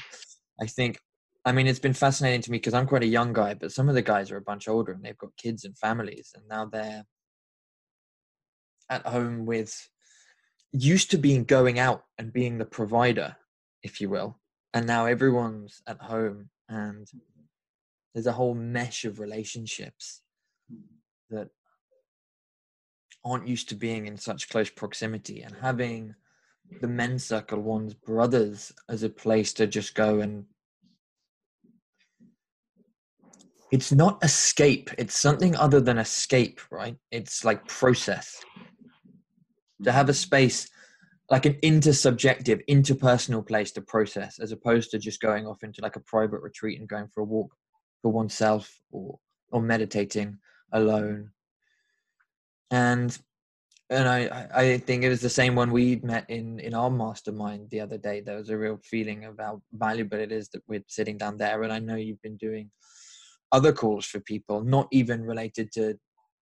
[0.60, 0.98] i think
[1.44, 3.88] i mean it's been fascinating to me because i'm quite a young guy but some
[3.88, 6.66] of the guys are a bunch older and they've got kids and families and now
[6.66, 7.02] they're
[8.90, 9.88] at home with
[10.72, 13.36] used to being going out and being the provider,
[13.82, 14.38] if you will,
[14.74, 17.08] and now everyone's at home and
[18.14, 20.22] there's a whole mesh of relationships
[21.30, 21.48] that
[23.24, 26.14] aren't used to being in such close proximity and having
[26.80, 30.44] the men's circle one's brothers as a place to just go and
[33.72, 34.90] it's not escape.
[34.96, 36.96] It's something other than escape right?
[37.10, 38.42] It's like process
[39.84, 40.68] to have a space
[41.30, 45.96] like an intersubjective, interpersonal place to process, as opposed to just going off into like
[45.96, 47.54] a private retreat and going for a walk
[48.02, 49.18] for oneself or
[49.50, 50.38] or meditating
[50.72, 51.30] alone.
[52.70, 53.16] And
[53.90, 57.70] and I I think it was the same one we met in in our mastermind
[57.70, 58.20] the other day.
[58.20, 61.62] There was a real feeling of how valuable it is that we're sitting down there.
[61.62, 62.70] And I know you've been doing
[63.50, 65.98] other calls for people, not even related to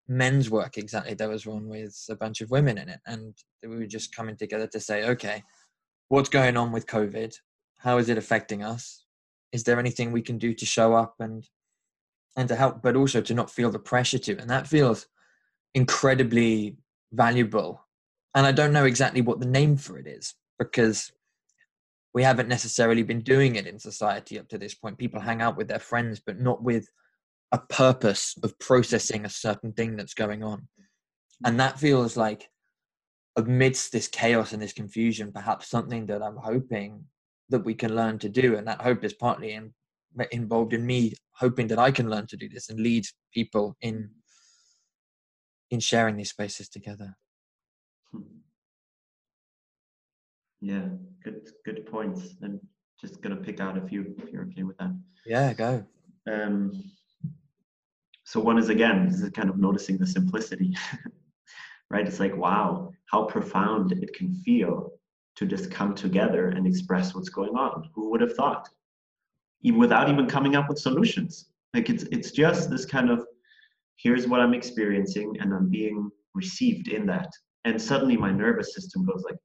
[0.10, 1.14] men's work exactly.
[1.14, 3.34] There was one with a bunch of women in it and
[3.64, 5.44] we were just coming together to say okay
[6.10, 7.34] what's going on with covid?
[7.78, 9.06] How is it affecting us?
[9.54, 11.48] Is there anything we can do to show up and
[12.36, 14.38] and to help but also to not feel the pressure to?
[14.38, 15.08] And that feels
[15.74, 16.78] incredibly
[17.14, 17.86] valuable.
[18.36, 21.12] And i don't know exactly what the name for it is because
[22.14, 24.98] we haven't necessarily been doing it in society up to this point.
[24.98, 26.90] People hang out with their friends but not with
[27.52, 30.68] a purpose of processing a certain thing that's going on.
[31.44, 32.50] And that feels like
[33.36, 37.06] amidst this chaos and this confusion perhaps something that i'm hoping
[37.50, 38.58] that we can learn to do.
[38.58, 39.74] And that hope is partly in,
[40.32, 44.10] involved in me hoping that i can learn to do this and lead people in
[45.72, 47.16] in sharing these spaces together.
[48.12, 48.22] Hmm.
[50.62, 50.90] yeah
[51.24, 52.36] good good points.
[52.44, 52.60] I'm
[53.02, 54.94] just gonna pick out a few if you're okay with that.
[55.26, 55.86] Yeah go.
[56.30, 56.92] Um
[58.30, 60.76] so one is again this is kind of noticing the simplicity
[61.92, 62.08] right?
[62.08, 64.92] It's like wow how profound it can feel
[65.36, 67.90] to just come together and express what's going on.
[67.96, 68.70] Who would have thought?
[69.64, 71.50] Even without even coming up with solutions.
[71.74, 73.26] Like it's it's just this kind of
[73.98, 77.30] here's what i'm experiencing and i'm being received in that.
[77.66, 79.40] And suddenly my nervous system goes like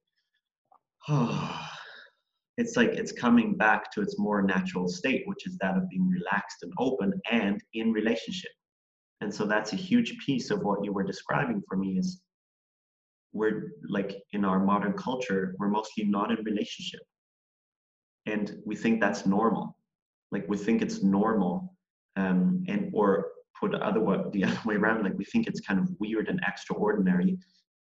[1.09, 1.71] oh
[2.59, 6.09] it's like it's coming back to its more natural state which is that of being
[6.09, 8.53] relaxed and open and in relationship
[9.25, 12.21] and so that's a huge piece of what you were describing for me is
[13.33, 17.01] we're like in our modern culture we're mostly not in relationship.
[18.27, 19.79] And we think that's normal.
[20.31, 21.75] Like we think it's normal
[22.17, 25.81] um, and or put other way, the other way around like we think it's kind
[25.81, 27.39] of weird and extraordinary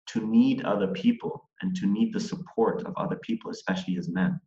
[0.07, 4.39] to need other people and to need the support of other people especially as men.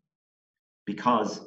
[0.86, 1.46] Because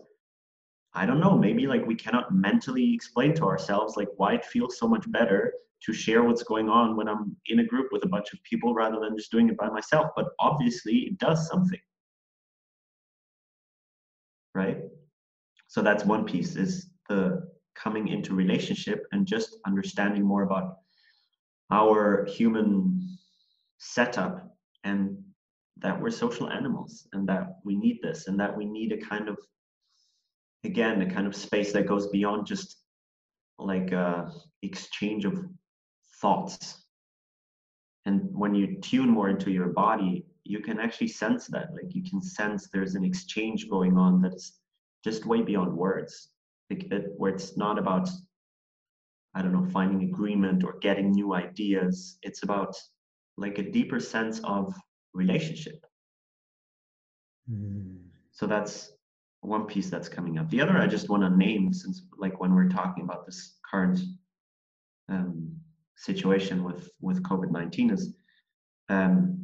[0.99, 4.77] I don't know, maybe like we cannot mentally explain to ourselves like why it feels
[4.77, 5.53] so much better
[5.85, 8.73] to share what's going on when I'm in a group with a bunch of people
[8.73, 10.09] rather than just doing it by myself.
[10.13, 11.79] But obviously it does something.
[14.53, 14.79] Right?
[15.67, 20.79] So that's one piece is the coming into relationship and just understanding more about
[21.71, 23.17] our human
[23.77, 25.17] setup and
[25.77, 29.29] that we're social animals and that we need this and that we need a kind
[29.29, 29.37] of
[30.63, 32.77] again a kind of space that goes beyond just
[33.57, 34.25] like uh,
[34.61, 35.45] exchange of
[36.21, 36.85] thoughts.
[38.05, 42.03] And when you tune more into your body you can actually sense that like you
[42.03, 44.59] can sense there's an exchange going on that's
[45.03, 46.29] just way beyond words.
[46.71, 48.09] Like it, where it's not about
[49.35, 52.17] i don't know finding agreement or getting new ideas.
[52.23, 52.75] It's about
[53.37, 54.75] like a deeper sense of
[55.13, 55.85] relationship.
[57.49, 57.97] Mm.
[58.31, 58.91] so that's
[59.41, 60.49] one piece that's coming up.
[60.49, 63.99] The other I just want to name since like when we're talking about this current
[65.09, 65.55] um,
[65.95, 68.13] situation with with COVID-19 is
[68.89, 69.39] um,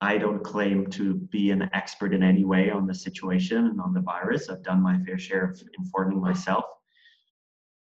[0.00, 3.92] I don't claim to be an expert in any way on the situation and on
[3.92, 4.48] the virus.
[4.48, 6.64] I've done my fair share of informing myself.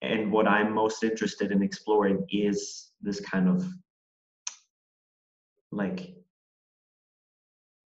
[0.01, 3.68] And what I'm most interested in exploring is this kind of
[5.72, 6.16] like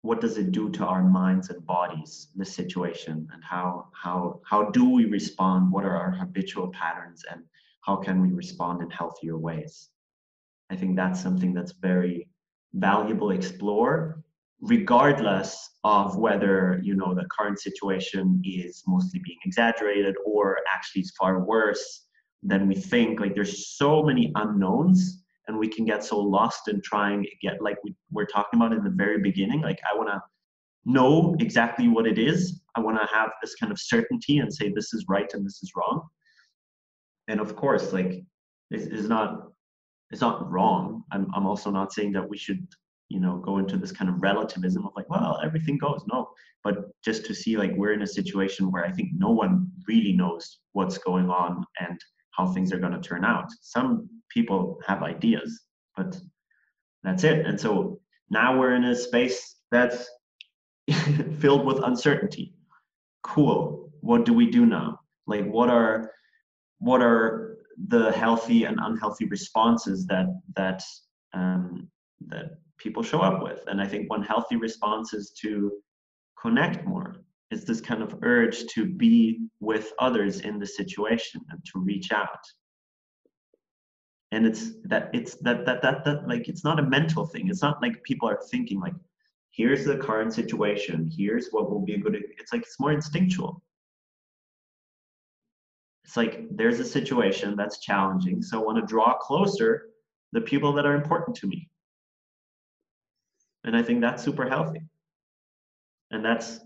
[0.05, 4.65] what does it do to our minds and bodies this situation and how how how
[4.71, 5.73] do we respond?
[5.73, 7.43] What are our habitual patterns and
[7.81, 9.89] how can we respond in healthier ways?
[10.69, 12.29] I think that's something that's very
[12.75, 14.23] valuable explore
[14.61, 21.13] regardless of whether you know the current situation is mostly being exaggerated or actually is
[21.19, 22.05] far worse
[22.43, 23.21] than we think.
[23.21, 27.61] Like there's so many unknowns and we can get so lost in trying to get
[27.63, 30.21] like we were talking about in the very beginning like i want to
[30.85, 32.61] know exactly what it is.
[32.77, 35.63] I want to have this kind of certainty and say this is right and this
[35.63, 36.03] is wrong.
[37.29, 38.23] And of course like
[38.71, 39.49] it's, it's not
[40.11, 41.03] it's not wrong.
[41.11, 42.67] I'm, I'm also not saying that we should
[43.09, 46.03] you know go into this kind of relativism of like well everything goes.
[46.11, 46.29] No.
[46.63, 50.13] But just to see like we're in a situation where i think no one really
[50.13, 52.01] knows what's going on and
[52.37, 55.63] how things are going to turn out some people have ideas,
[55.97, 56.19] but
[57.03, 57.47] that's it.
[57.47, 60.09] And so now we're in a space that's
[61.39, 62.55] filled with uncertainty.
[63.23, 63.91] Cool.
[64.01, 65.01] What do we do now?
[65.27, 66.11] Like what are
[66.79, 67.57] what are
[67.89, 70.27] the healthy and unhealthy responses that
[70.57, 70.83] that
[71.33, 71.89] um,
[72.27, 73.61] that people show up with?
[73.67, 75.73] And I think one healthy response is to
[76.41, 77.17] connect more.
[77.55, 82.11] It's this kind of urge to be with others in the situation and to reach
[82.11, 82.45] out.
[84.33, 87.49] And it's that it's that that that that like it's not a mental thing.
[87.49, 88.95] It's not like people are thinking like
[89.53, 91.09] here's the current situation.
[91.17, 93.63] Here's what will be a good it's like it's more instinctual.
[96.05, 98.43] It's like there's a situation that's challenging.
[98.43, 99.91] So i want to draw closer
[100.33, 101.71] the people that are important to me.
[103.63, 104.83] And i think that's super healthy.
[106.11, 106.59] And that's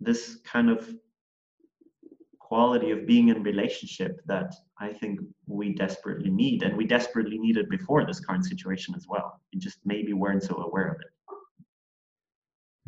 [0.00, 0.88] this kind of
[2.38, 7.68] quality of being in relationship that I think we desperately need, and we desperately needed
[7.68, 9.40] before this current situation as well.
[9.52, 11.12] We just maybe weren't so aware of it.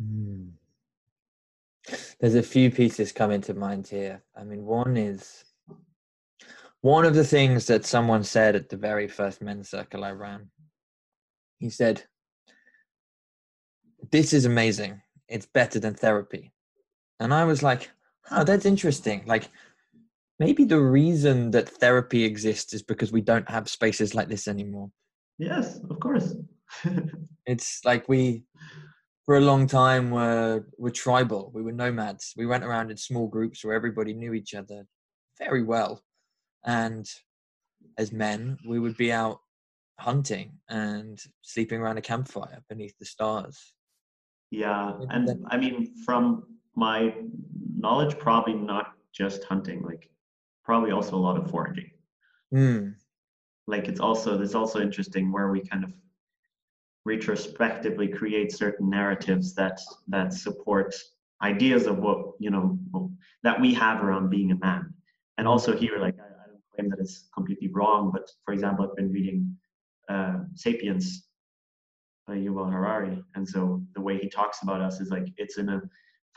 [0.01, 0.51] Mm.
[2.19, 4.23] There's a few pieces coming to mind here.
[4.35, 5.43] I mean, one is
[6.81, 10.49] one of the things that someone said at the very first men's circle I ran,
[11.59, 12.03] he said,
[14.11, 15.01] This is amazing.
[15.27, 16.51] It's better than therapy.
[17.19, 17.89] And I was like,
[18.31, 19.23] Oh, that's interesting.
[19.25, 19.49] Like,
[20.39, 24.91] maybe the reason that therapy exists is because we don't have spaces like this anymore.
[25.39, 26.35] Yes, of course.
[27.47, 28.43] it's like we,
[29.25, 31.51] for a long time, were, were tribal.
[31.55, 32.33] We were nomads.
[32.37, 34.85] We went around in small groups where everybody knew each other
[35.39, 36.03] very well
[36.65, 37.09] and
[37.97, 39.39] as men we would be out
[39.99, 43.73] hunting and sleeping around a campfire beneath the stars
[44.51, 46.43] yeah and i mean from
[46.79, 47.13] my
[47.77, 50.09] knowledge probably not just hunting like
[50.63, 51.91] probably also a lot of foraging.
[52.51, 52.95] Mm.
[53.67, 55.91] like it's also it's also interesting where we kind of
[57.05, 60.95] retrospectively create certain narratives that that support
[61.43, 62.79] ideas of what you know
[63.43, 64.93] that we have around being a man.
[65.37, 68.85] And also here like I, I don't claim that it's completely wrong, but for example,
[68.85, 69.55] I've been reading
[70.09, 71.05] uh, *Sapiens*
[72.27, 75.69] by Yuval Harari, and so the way he talks about us is like it's in
[75.69, 75.81] a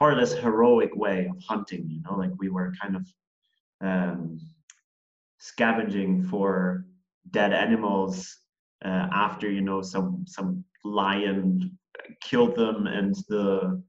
[0.02, 1.84] far less heroic way of hunting.
[1.88, 3.06] You know, like we were kind of
[3.80, 4.40] um,
[5.38, 6.86] scavenging for
[7.30, 8.36] dead animals
[8.84, 11.78] uh, after you know some some lion
[12.20, 13.80] killed them and the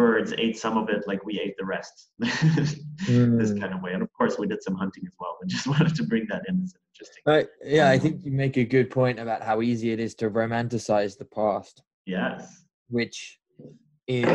[0.00, 2.08] birds ate some of it like we ate the rest.
[3.08, 3.38] Mm.
[3.38, 3.94] this kind of way.
[3.94, 5.38] And of course we did some hunting as well.
[5.40, 8.58] But just wanted to bring that in as interesting but yeah i think you make
[8.58, 11.82] a good point about how easy it is to romanticize the past.
[12.04, 12.66] Yes.
[12.90, 13.38] Which
[14.06, 14.26] is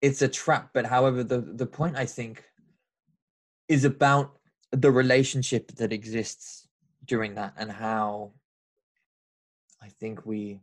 [0.00, 2.44] it's a trap but however the the point i think
[3.68, 4.38] is about
[4.72, 6.68] the relationship that exists
[7.04, 8.32] during that and how
[9.82, 10.60] i think we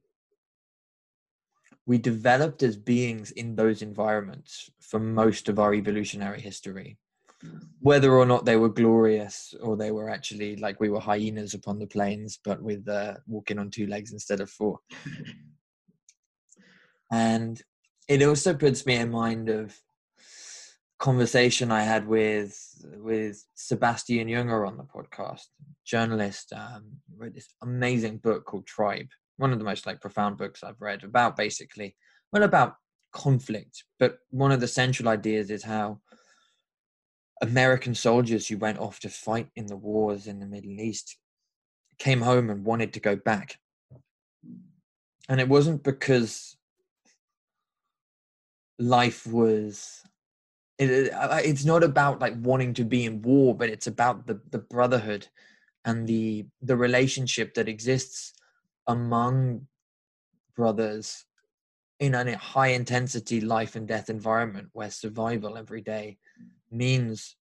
[1.86, 6.98] we developed as beings in those environments for most of our evolutionary history.
[7.80, 11.78] Whether or not they were glorious or they were actually like we were hyenas upon
[11.78, 14.80] the plains but with uh, walking on two legs instead of four.
[17.12, 17.62] And
[18.08, 19.76] it also puts me in mind of
[20.98, 22.58] conversation i had with
[22.98, 25.46] with sebastian junger on the podcast
[25.86, 26.86] journalist um,
[27.18, 31.04] wrote this amazing book called tribe one of the most like profound books I've read
[31.04, 31.96] about basically
[32.32, 32.76] well about
[33.16, 36.00] conflict, but one of the central ideas is how
[37.42, 41.18] American soldiers who went off to fight in the wars in the Middle East
[41.98, 43.58] came home and wanted to go back.
[45.30, 46.55] And it wasn't because
[48.80, 50.02] life was
[50.78, 51.12] it,
[51.46, 55.28] it's not about like wanting to be in war but it's about the the brotherhood
[55.86, 58.34] and the the relationship that exists
[58.88, 59.68] among
[60.56, 61.26] brothers
[62.00, 66.18] in a high intensity life and death environment where survival every day
[66.72, 67.38] means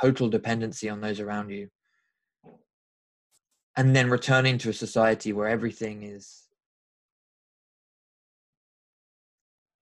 [0.00, 1.68] total dependency on those around you.
[3.76, 6.41] And then returning to a society where everything is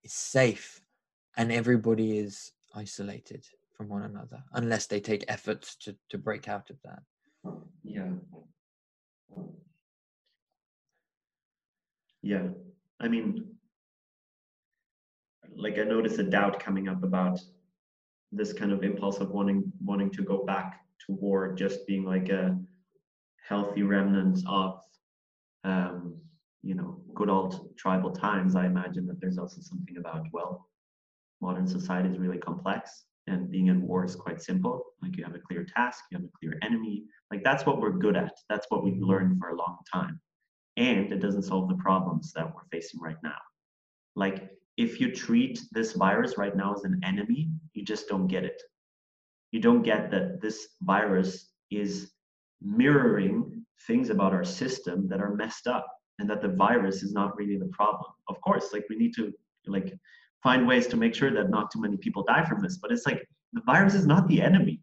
[0.03, 0.81] is safe
[1.37, 3.45] and everybody is isolated
[3.75, 7.01] from one another unless they take efforts to to break out of that.
[7.83, 8.11] Yeah.
[12.21, 12.47] Yeah.
[12.99, 13.51] I mean
[15.55, 17.39] like i notice a doubt coming up about
[18.31, 22.29] this kind of impulse of wanting wanting to go back to war just being like
[22.29, 22.57] a
[23.47, 24.79] healthy remnant of
[25.63, 26.15] um,
[26.63, 30.67] you know good old tribal times i imagine that there's also something about well
[31.41, 34.83] modern society is really complex and being in war is quite simple.
[35.01, 37.03] Like you have a clear task you have a clear enemy.
[37.31, 38.33] Like that's what we're good at.
[38.49, 40.19] That's what we've learned for a long time.
[40.77, 43.37] And it doesn't solve the problems that we're facing right now.
[44.15, 48.43] Like if you treat this virus right now as an enemy, you just don't get
[48.45, 48.61] it.
[49.51, 52.11] You don't get that this virus is
[52.61, 55.87] mirroring things about our system that are messed up
[56.21, 58.11] and that the virus is not really the problem.
[58.29, 59.33] Of course, like we need to
[59.67, 59.93] like
[60.41, 63.05] find ways to make sure that not too many people die from this, but it's
[63.05, 64.81] like the virus is not the enemy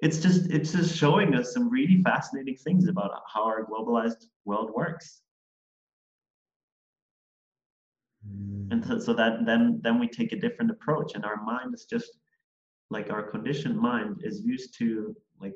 [0.00, 4.70] it's just it's just showing us some really fascinating things about how our globalized world
[4.74, 5.22] works
[8.26, 8.70] mm.
[8.70, 11.86] and so, so that then then we take a different approach and our mind is
[11.86, 12.18] just
[12.90, 15.54] like our conditioned mind is used to like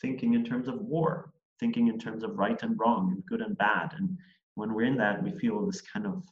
[0.00, 1.32] thinking in terms of war
[1.64, 3.94] thinking in terms of right and wrong and good and bad.
[3.96, 4.18] And
[4.54, 6.22] when we're in that we feel this kind of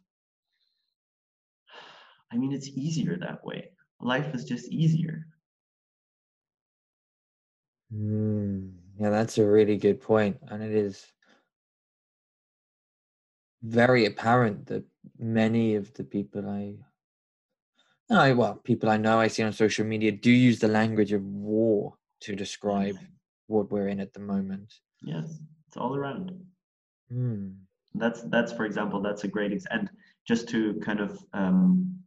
[2.30, 3.70] i mean it's easier that way.
[4.00, 5.26] Life is just easier.
[7.94, 11.06] Mm, yeah, that's a really good point, and it is
[13.62, 14.84] very apparent that
[15.18, 16.76] many of the people I
[18.10, 21.22] I, well, people I know, I see on social media, do use the language of
[21.22, 22.96] war to describe
[23.46, 24.68] what we're in at the moment.
[25.04, 26.32] Yes, it's all around.
[27.12, 27.56] Mm.
[27.94, 29.80] That's that's for example, that's a great example.
[29.80, 29.90] And
[30.26, 31.98] just to kind of um,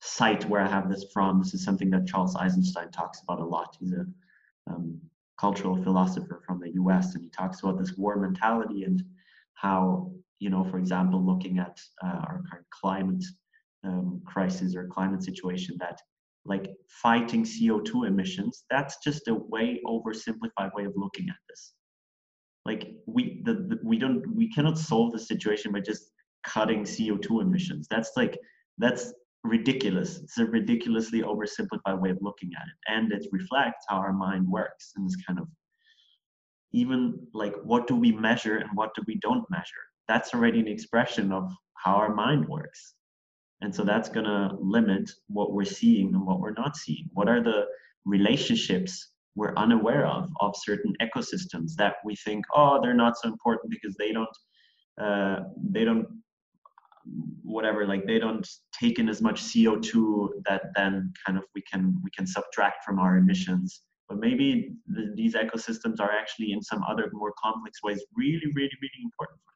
[0.00, 3.44] cite where I have this from, this is something that Charles Eisenstein talks about a
[3.44, 3.76] lot.
[3.80, 4.06] He's a
[4.68, 5.00] um,
[5.38, 7.14] cultural philosopher from the U.S.
[7.14, 9.02] and he talks about this war mentality and
[9.54, 13.24] how you know, for example, looking at uh, our current climate
[13.84, 15.98] um, crisis or climate situation, that
[16.44, 21.72] like fighting CO2 emissions, that's just a way oversimplified way of looking at this.
[22.66, 26.10] Like we the, the we don't we cannot solve the situation by just
[26.44, 27.86] cutting CO2 emissions.
[27.88, 28.38] That's like
[28.78, 29.12] that's
[29.44, 30.18] ridiculous.
[30.18, 34.46] It's a ridiculously oversimplified way of looking at it, and it reflects how our mind
[34.48, 35.46] works in this kind of
[36.72, 39.84] even like what do we measure and what do we don't measure.
[40.08, 42.94] That's already an expression of how our mind works.
[43.62, 47.08] And so that's going to limit what we're seeing and what we're not seeing.
[47.14, 47.64] What are the
[48.04, 53.70] relationships we're unaware of, of certain ecosystems that we think, oh, they're not so important
[53.70, 54.28] because they don't,
[55.00, 56.06] uh, they don't,
[57.42, 62.00] whatever, like they don't take in as much CO2 that then kind of we can,
[62.02, 63.82] we can subtract from our emissions.
[64.08, 68.70] But maybe the, these ecosystems are actually in some other more complex ways really, really,
[68.80, 69.52] really important for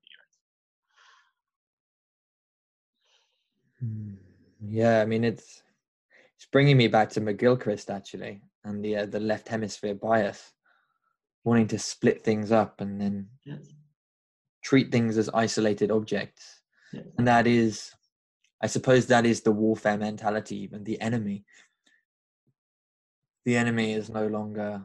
[3.80, 4.18] the earth.
[4.68, 5.62] Yeah, I mean it's
[6.36, 10.52] it's bringing me back to McGilchrist actually, and the uh, the left hemisphere bias,
[11.44, 13.66] wanting to split things up and then yes.
[14.62, 16.60] treat things as isolated objects,
[16.92, 17.04] yes.
[17.18, 17.92] and that is,
[18.62, 20.56] I suppose, that is the warfare mentality.
[20.62, 21.44] Even the enemy,
[23.44, 24.82] the enemy is no longer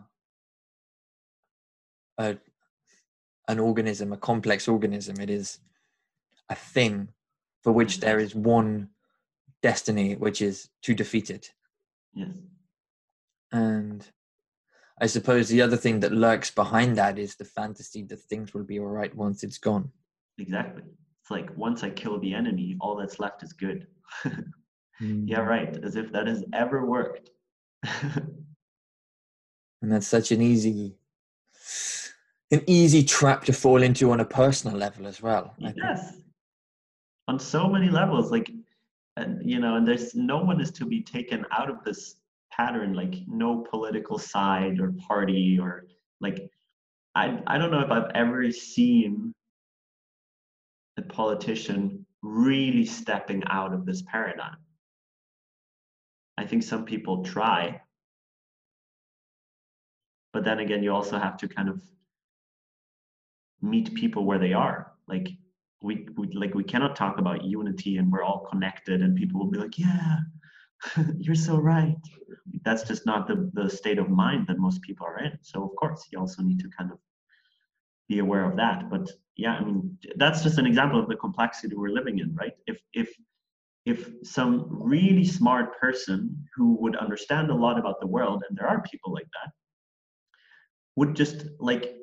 [2.17, 2.37] a
[3.47, 5.19] an organism, a complex organism.
[5.19, 5.59] It is
[6.49, 7.09] a thing
[7.63, 8.89] for which there is one
[9.61, 11.51] destiny, which is to defeat it.
[12.13, 12.29] Yes.
[13.51, 14.07] And
[15.01, 18.63] I suppose the other thing that lurks behind that is the fantasy that things will
[18.63, 19.91] be all right once it's gone.
[20.37, 20.83] Exactly.
[21.21, 23.87] It's like once I kill the enemy, all that's left is good.
[24.25, 25.23] mm.
[25.25, 25.77] Yeah, right.
[25.83, 27.31] As if that has ever worked.
[27.83, 28.45] and
[29.81, 30.95] that's such an easy
[32.51, 35.53] an easy trap to fall into on a personal level as well.
[35.59, 36.17] yes
[37.27, 38.51] on so many levels like
[39.17, 42.15] and you know and there's no one is to be taken out of this
[42.55, 45.85] pattern like no political side or party or
[46.21, 46.49] like
[47.15, 49.33] i i don't know if i've ever seen
[50.97, 54.57] a politician really stepping out of this paradigm.
[56.37, 57.81] I think some people try.
[60.33, 61.81] But then again you also have to kind of
[63.61, 64.91] meet people where they are.
[65.07, 65.29] Like
[65.81, 69.51] we, we like we cannot talk about unity and we're all connected and people will
[69.51, 70.17] be like yeah
[71.17, 71.97] you're so right.
[72.63, 75.37] That's just not the, the state of mind that most people are in.
[75.41, 76.97] So of course you also need to kind of
[78.07, 78.89] be aware of that.
[78.89, 82.53] But yeah i mean that's just an example of the complexity we're living in right?
[82.67, 83.09] If if
[83.85, 88.67] if some really smart person who would understand a lot about the world and there
[88.67, 89.51] are people like that
[90.95, 91.95] would just like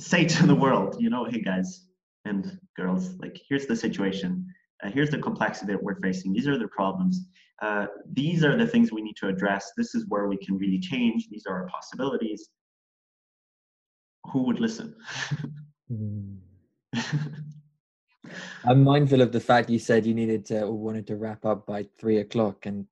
[0.00, 1.86] say to the world you know hey guys
[2.24, 4.46] and girls like here's the situation.
[4.82, 6.32] Uh, here's the complexity that we're facing.
[6.32, 7.26] These are the problems
[7.60, 9.72] uh, these are the things we need to address.
[9.76, 11.28] This is where we can really change.
[11.28, 12.48] These are our possibilities.
[14.32, 14.94] Who would listen?
[15.90, 16.38] Mm.
[18.64, 21.66] i'm mindful of the fact you said you needed to or wanted to wrap up
[21.66, 22.86] by three o'clock and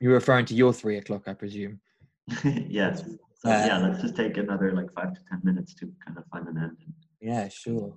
[0.00, 1.80] you're referring to your three o'clock i presume.
[2.68, 3.04] Yes.
[3.38, 6.24] So uh, yeah let's just take another like five to ten minutes to kind of
[6.32, 6.76] find an end.
[7.20, 7.94] Yeah sure.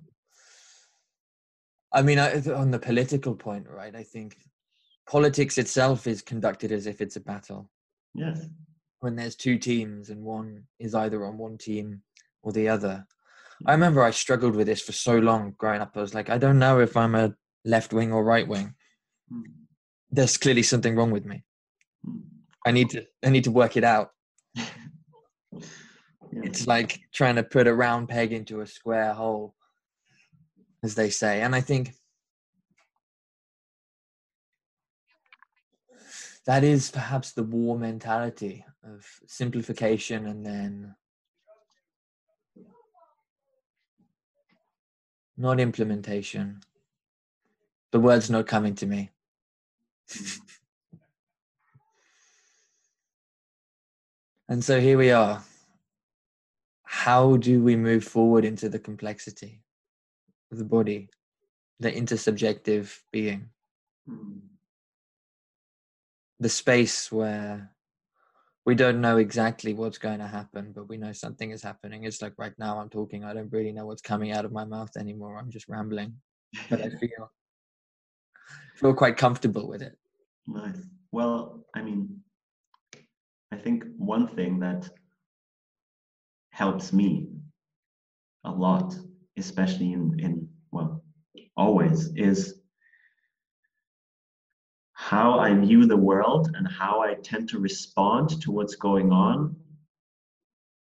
[1.92, 3.94] I mean, I, on the political point, right?
[3.96, 4.36] I think
[5.08, 7.70] politics itself is conducted as if it's a battle.
[8.14, 8.46] Yes.
[9.00, 12.02] When there's two teams and one is either on one team
[12.42, 13.06] or the other.
[13.66, 15.92] I remember I struggled with this for so long growing up.
[15.96, 17.34] I was like, I don't know if I'm a
[17.64, 18.74] left wing or right wing.
[19.32, 19.42] Mm.
[20.10, 21.44] There's clearly something wrong with me.
[22.06, 22.22] Mm.
[22.66, 24.10] I need to I need to work it out.
[24.54, 24.70] yeah.
[26.32, 29.54] It's like trying to put a round peg into a square hole
[30.82, 31.42] as they say.
[31.42, 31.94] And I think
[36.46, 40.94] that is perhaps the war mentality of simplification and then
[45.36, 46.60] not implementation.
[47.92, 49.10] The word's not coming to me.
[54.48, 55.42] and so here we are.
[56.84, 59.62] How do we move forward into the complexity?
[60.52, 61.08] Of the body,
[61.78, 63.50] the intersubjective being.
[64.08, 64.49] Hmm.
[66.40, 67.70] The space where
[68.66, 72.04] we don't know exactly what's going to happen, but we know something is happening.
[72.04, 74.64] It's like right now I'm talking, I don't really know what's coming out of my
[74.64, 75.38] mouth anymore.
[75.38, 76.14] I'm just rambling,
[76.68, 77.30] but I feel
[78.74, 79.96] feel quite comfortable with it.
[80.46, 80.82] Nice.
[81.12, 82.20] Well, I mean,
[83.52, 84.88] I think one thing that
[86.50, 87.28] helps me
[88.44, 88.94] a lot,
[89.36, 91.02] especially in in well,
[91.56, 92.59] always is
[95.10, 99.56] how I view the world and how I tend to respond to what's going on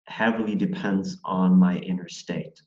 [0.07, 2.59] heavily depends on my inner state.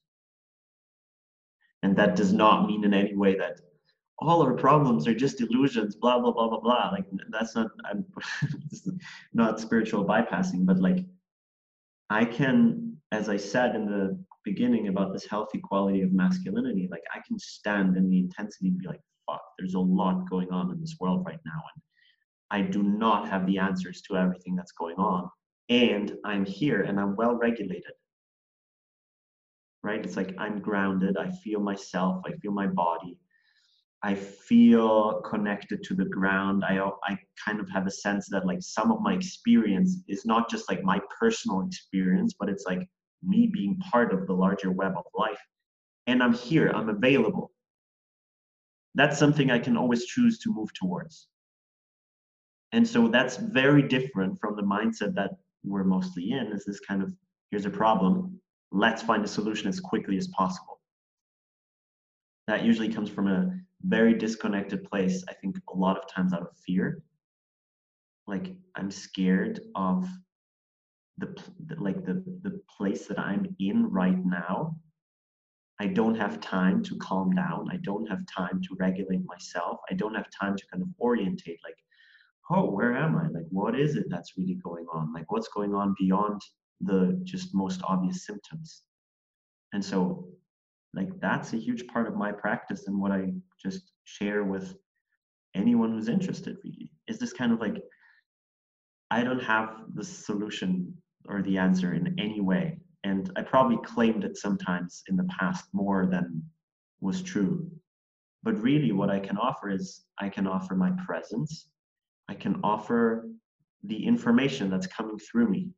[1.83, 3.59] And that does not mean in any way that
[4.21, 6.91] all our problems are just illusions, blah, blah, blah, blah, blah.
[6.93, 8.05] Like, that's not, I'm
[9.33, 11.05] not spiritual bypassing, but like,
[12.09, 17.03] I can, as I said in the beginning about this healthy quality of masculinity, like,
[17.13, 19.01] I can stand in the intensity and be like,
[19.59, 21.63] there's a lot going on in this world right now.
[21.75, 21.83] And
[22.51, 25.29] I do not have the answers to everything that's going on.
[25.69, 27.93] And I'm here and I'm well regulated.
[29.83, 30.05] Right?
[30.05, 31.17] It's like I'm grounded.
[31.17, 32.23] I feel myself.
[32.27, 33.19] I feel my body.
[34.03, 36.65] I feel connected to the ground.
[36.65, 40.49] I, I kind of have a sense that like some of my experience is not
[40.49, 42.89] just like my personal experience, but it's like
[43.25, 45.41] me being part of the larger web of life.
[46.07, 47.51] And I'm here, I'm available
[48.95, 51.29] that's something I can always choose to move towards.
[52.73, 55.33] And so that's very different from the mindset that
[55.65, 57.13] we're mostly in is this kind of
[57.51, 58.39] here's a problem,
[58.73, 60.81] let's find a solution as quickly as possible.
[62.47, 63.51] That usually comes from a
[63.83, 67.03] very disconnected place, I think a lot of times out of fear.
[68.27, 70.07] Like I'm scared of
[71.17, 71.35] the
[71.79, 74.77] like the the place that I'm in right now
[75.81, 77.69] I don't have time to calm down.
[77.71, 79.79] I don't have time to regulate myself.
[79.91, 81.77] I don't have time to kind of orientate, like,
[82.51, 83.29] oh, where am I?
[83.29, 85.13] Like, what is it that's really going on?
[85.13, 86.41] Like, what's going on beyond
[86.81, 88.83] the just most obvious symptoms?
[89.73, 90.29] And so,
[90.95, 94.75] like, that's a huge part of my practice and what I just share with
[95.55, 97.77] anyone who's interested, really, is this kind of like,
[99.11, 100.95] I don't have the solution
[101.29, 105.65] or the answer in any way and I probably claimed it sometimes in the past
[105.73, 106.43] more than
[107.01, 107.71] was true.
[108.43, 111.69] But really, what I can offer is I can offer my presence,
[112.29, 113.27] I can offer
[113.83, 115.71] the information that's coming through me.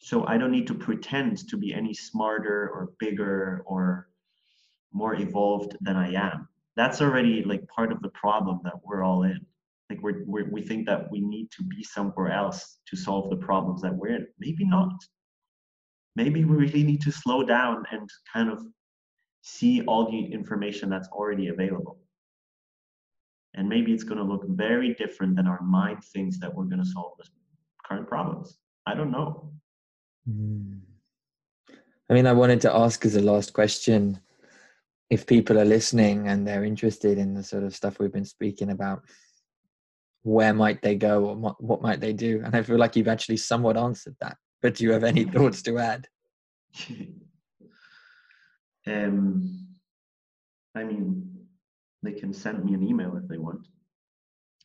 [0.00, 4.08] So I don't need to pretend to be any smarter or bigger or
[4.92, 6.48] more evolved than I am.
[6.74, 9.40] That's already like part of the problem that we're all in.
[9.90, 13.36] Like we're, we're, we think that we need to be somewhere else to solve the
[13.36, 14.26] problems that we're in.
[14.38, 14.92] Maybe not
[16.16, 18.62] maybe we really need to slow down and kind of
[19.42, 21.98] see all the information that's already available.
[23.54, 26.82] And maybe it's going to look very different than our mind thinks that we're going
[26.82, 27.24] to solve the
[27.84, 28.58] current problems.
[28.86, 29.52] I don't know.
[30.28, 30.80] Mm.
[32.10, 34.20] I mean, I wanted to ask as a last question
[35.10, 38.70] if people are listening and they're interested in the sort of stuff we've been speaking
[38.70, 39.02] about,
[40.22, 42.42] where might they go or what might they do?
[42.44, 44.36] And I feel like you've actually somewhat answered that.
[44.60, 46.06] But do you have any thoughts to add?
[48.86, 49.66] um,
[50.74, 51.46] I mean,
[52.02, 53.66] they can send me an email if they want.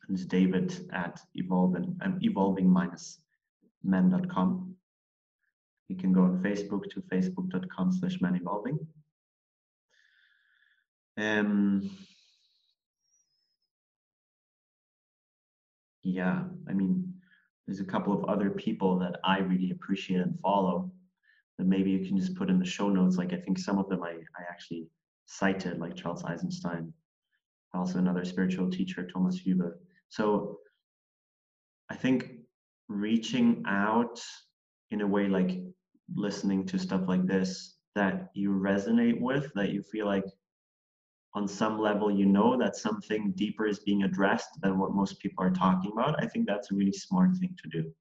[0.09, 4.75] It's david at evolving, um, evolving-men.com.
[5.89, 8.79] You can go on Facebook to facebook.com slash evolving.
[11.17, 11.91] Um,
[16.01, 17.13] yeah, I mean,
[17.65, 20.91] there's a couple of other people that I really appreciate and follow
[21.57, 23.17] that maybe you can just put in the show notes.
[23.17, 24.87] Like I think some of them I, I actually
[25.25, 26.93] cited, like Charles Eisenstein,
[27.73, 29.71] also another spiritual teacher, Thomas Hübl.
[30.09, 30.59] So
[31.89, 32.31] I think
[32.89, 34.19] reaching out
[34.91, 35.61] in a way like
[36.15, 40.25] listening to stuff like this that you resonate with, that you feel like
[41.35, 45.43] on some level you know that something deeper is being addressed than what most people
[45.43, 47.91] are talking about, I think that's a really smart thing to do.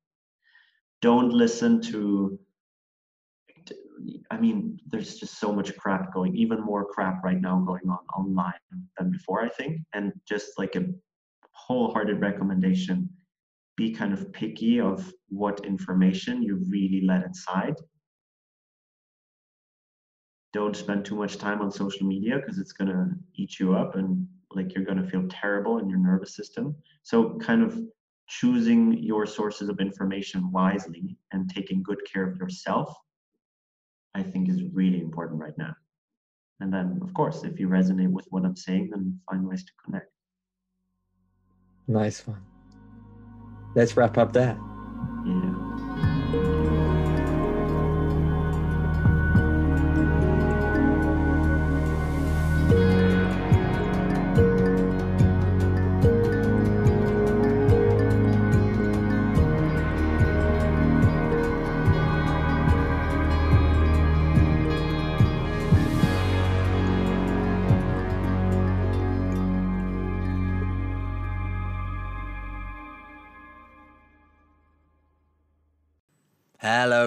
[1.00, 2.38] Don't listen to
[4.30, 7.98] I mean, there's just so much crap going, even more crap right now going on
[8.16, 8.52] online
[8.98, 9.80] than before, I think.
[9.92, 10.86] And just like a
[11.52, 13.08] wholehearted recommendation
[13.76, 17.74] be kind of picky of what information you really let inside.
[20.52, 23.96] Don't spend too much time on social media because it's going to eat you up
[23.96, 26.76] and like you're going to feel terrible in your nervous system.
[27.02, 27.80] So, kind of
[28.28, 32.94] choosing your sources of information wisely and taking good care of yourself
[34.14, 35.74] I think is really important right now.
[36.60, 39.72] And then, of course, if you resonate with what I'm saying, then find ways to
[39.84, 40.10] connect.
[41.88, 42.42] Nice one.
[43.74, 44.56] let's wrap up there.
[45.26, 45.61] Yeah.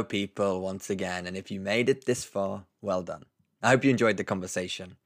[0.06, 1.28] People, once again.
[1.28, 3.24] And if you made it this far, well done.
[3.62, 4.98] I hope you enjoyed the conversation.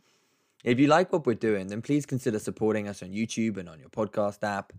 [0.63, 3.79] If you like what we're doing, then please consider supporting us on YouTube and on
[3.79, 4.73] your podcast app,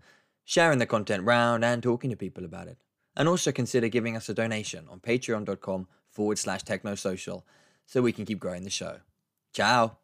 [0.45, 2.77] sharing the content round, and talking to people about it.
[3.15, 7.43] And also consider giving us a donation on patreon.com forward slash technosocial
[7.85, 8.97] so we can keep growing the show.
[9.53, 10.00] Ciao.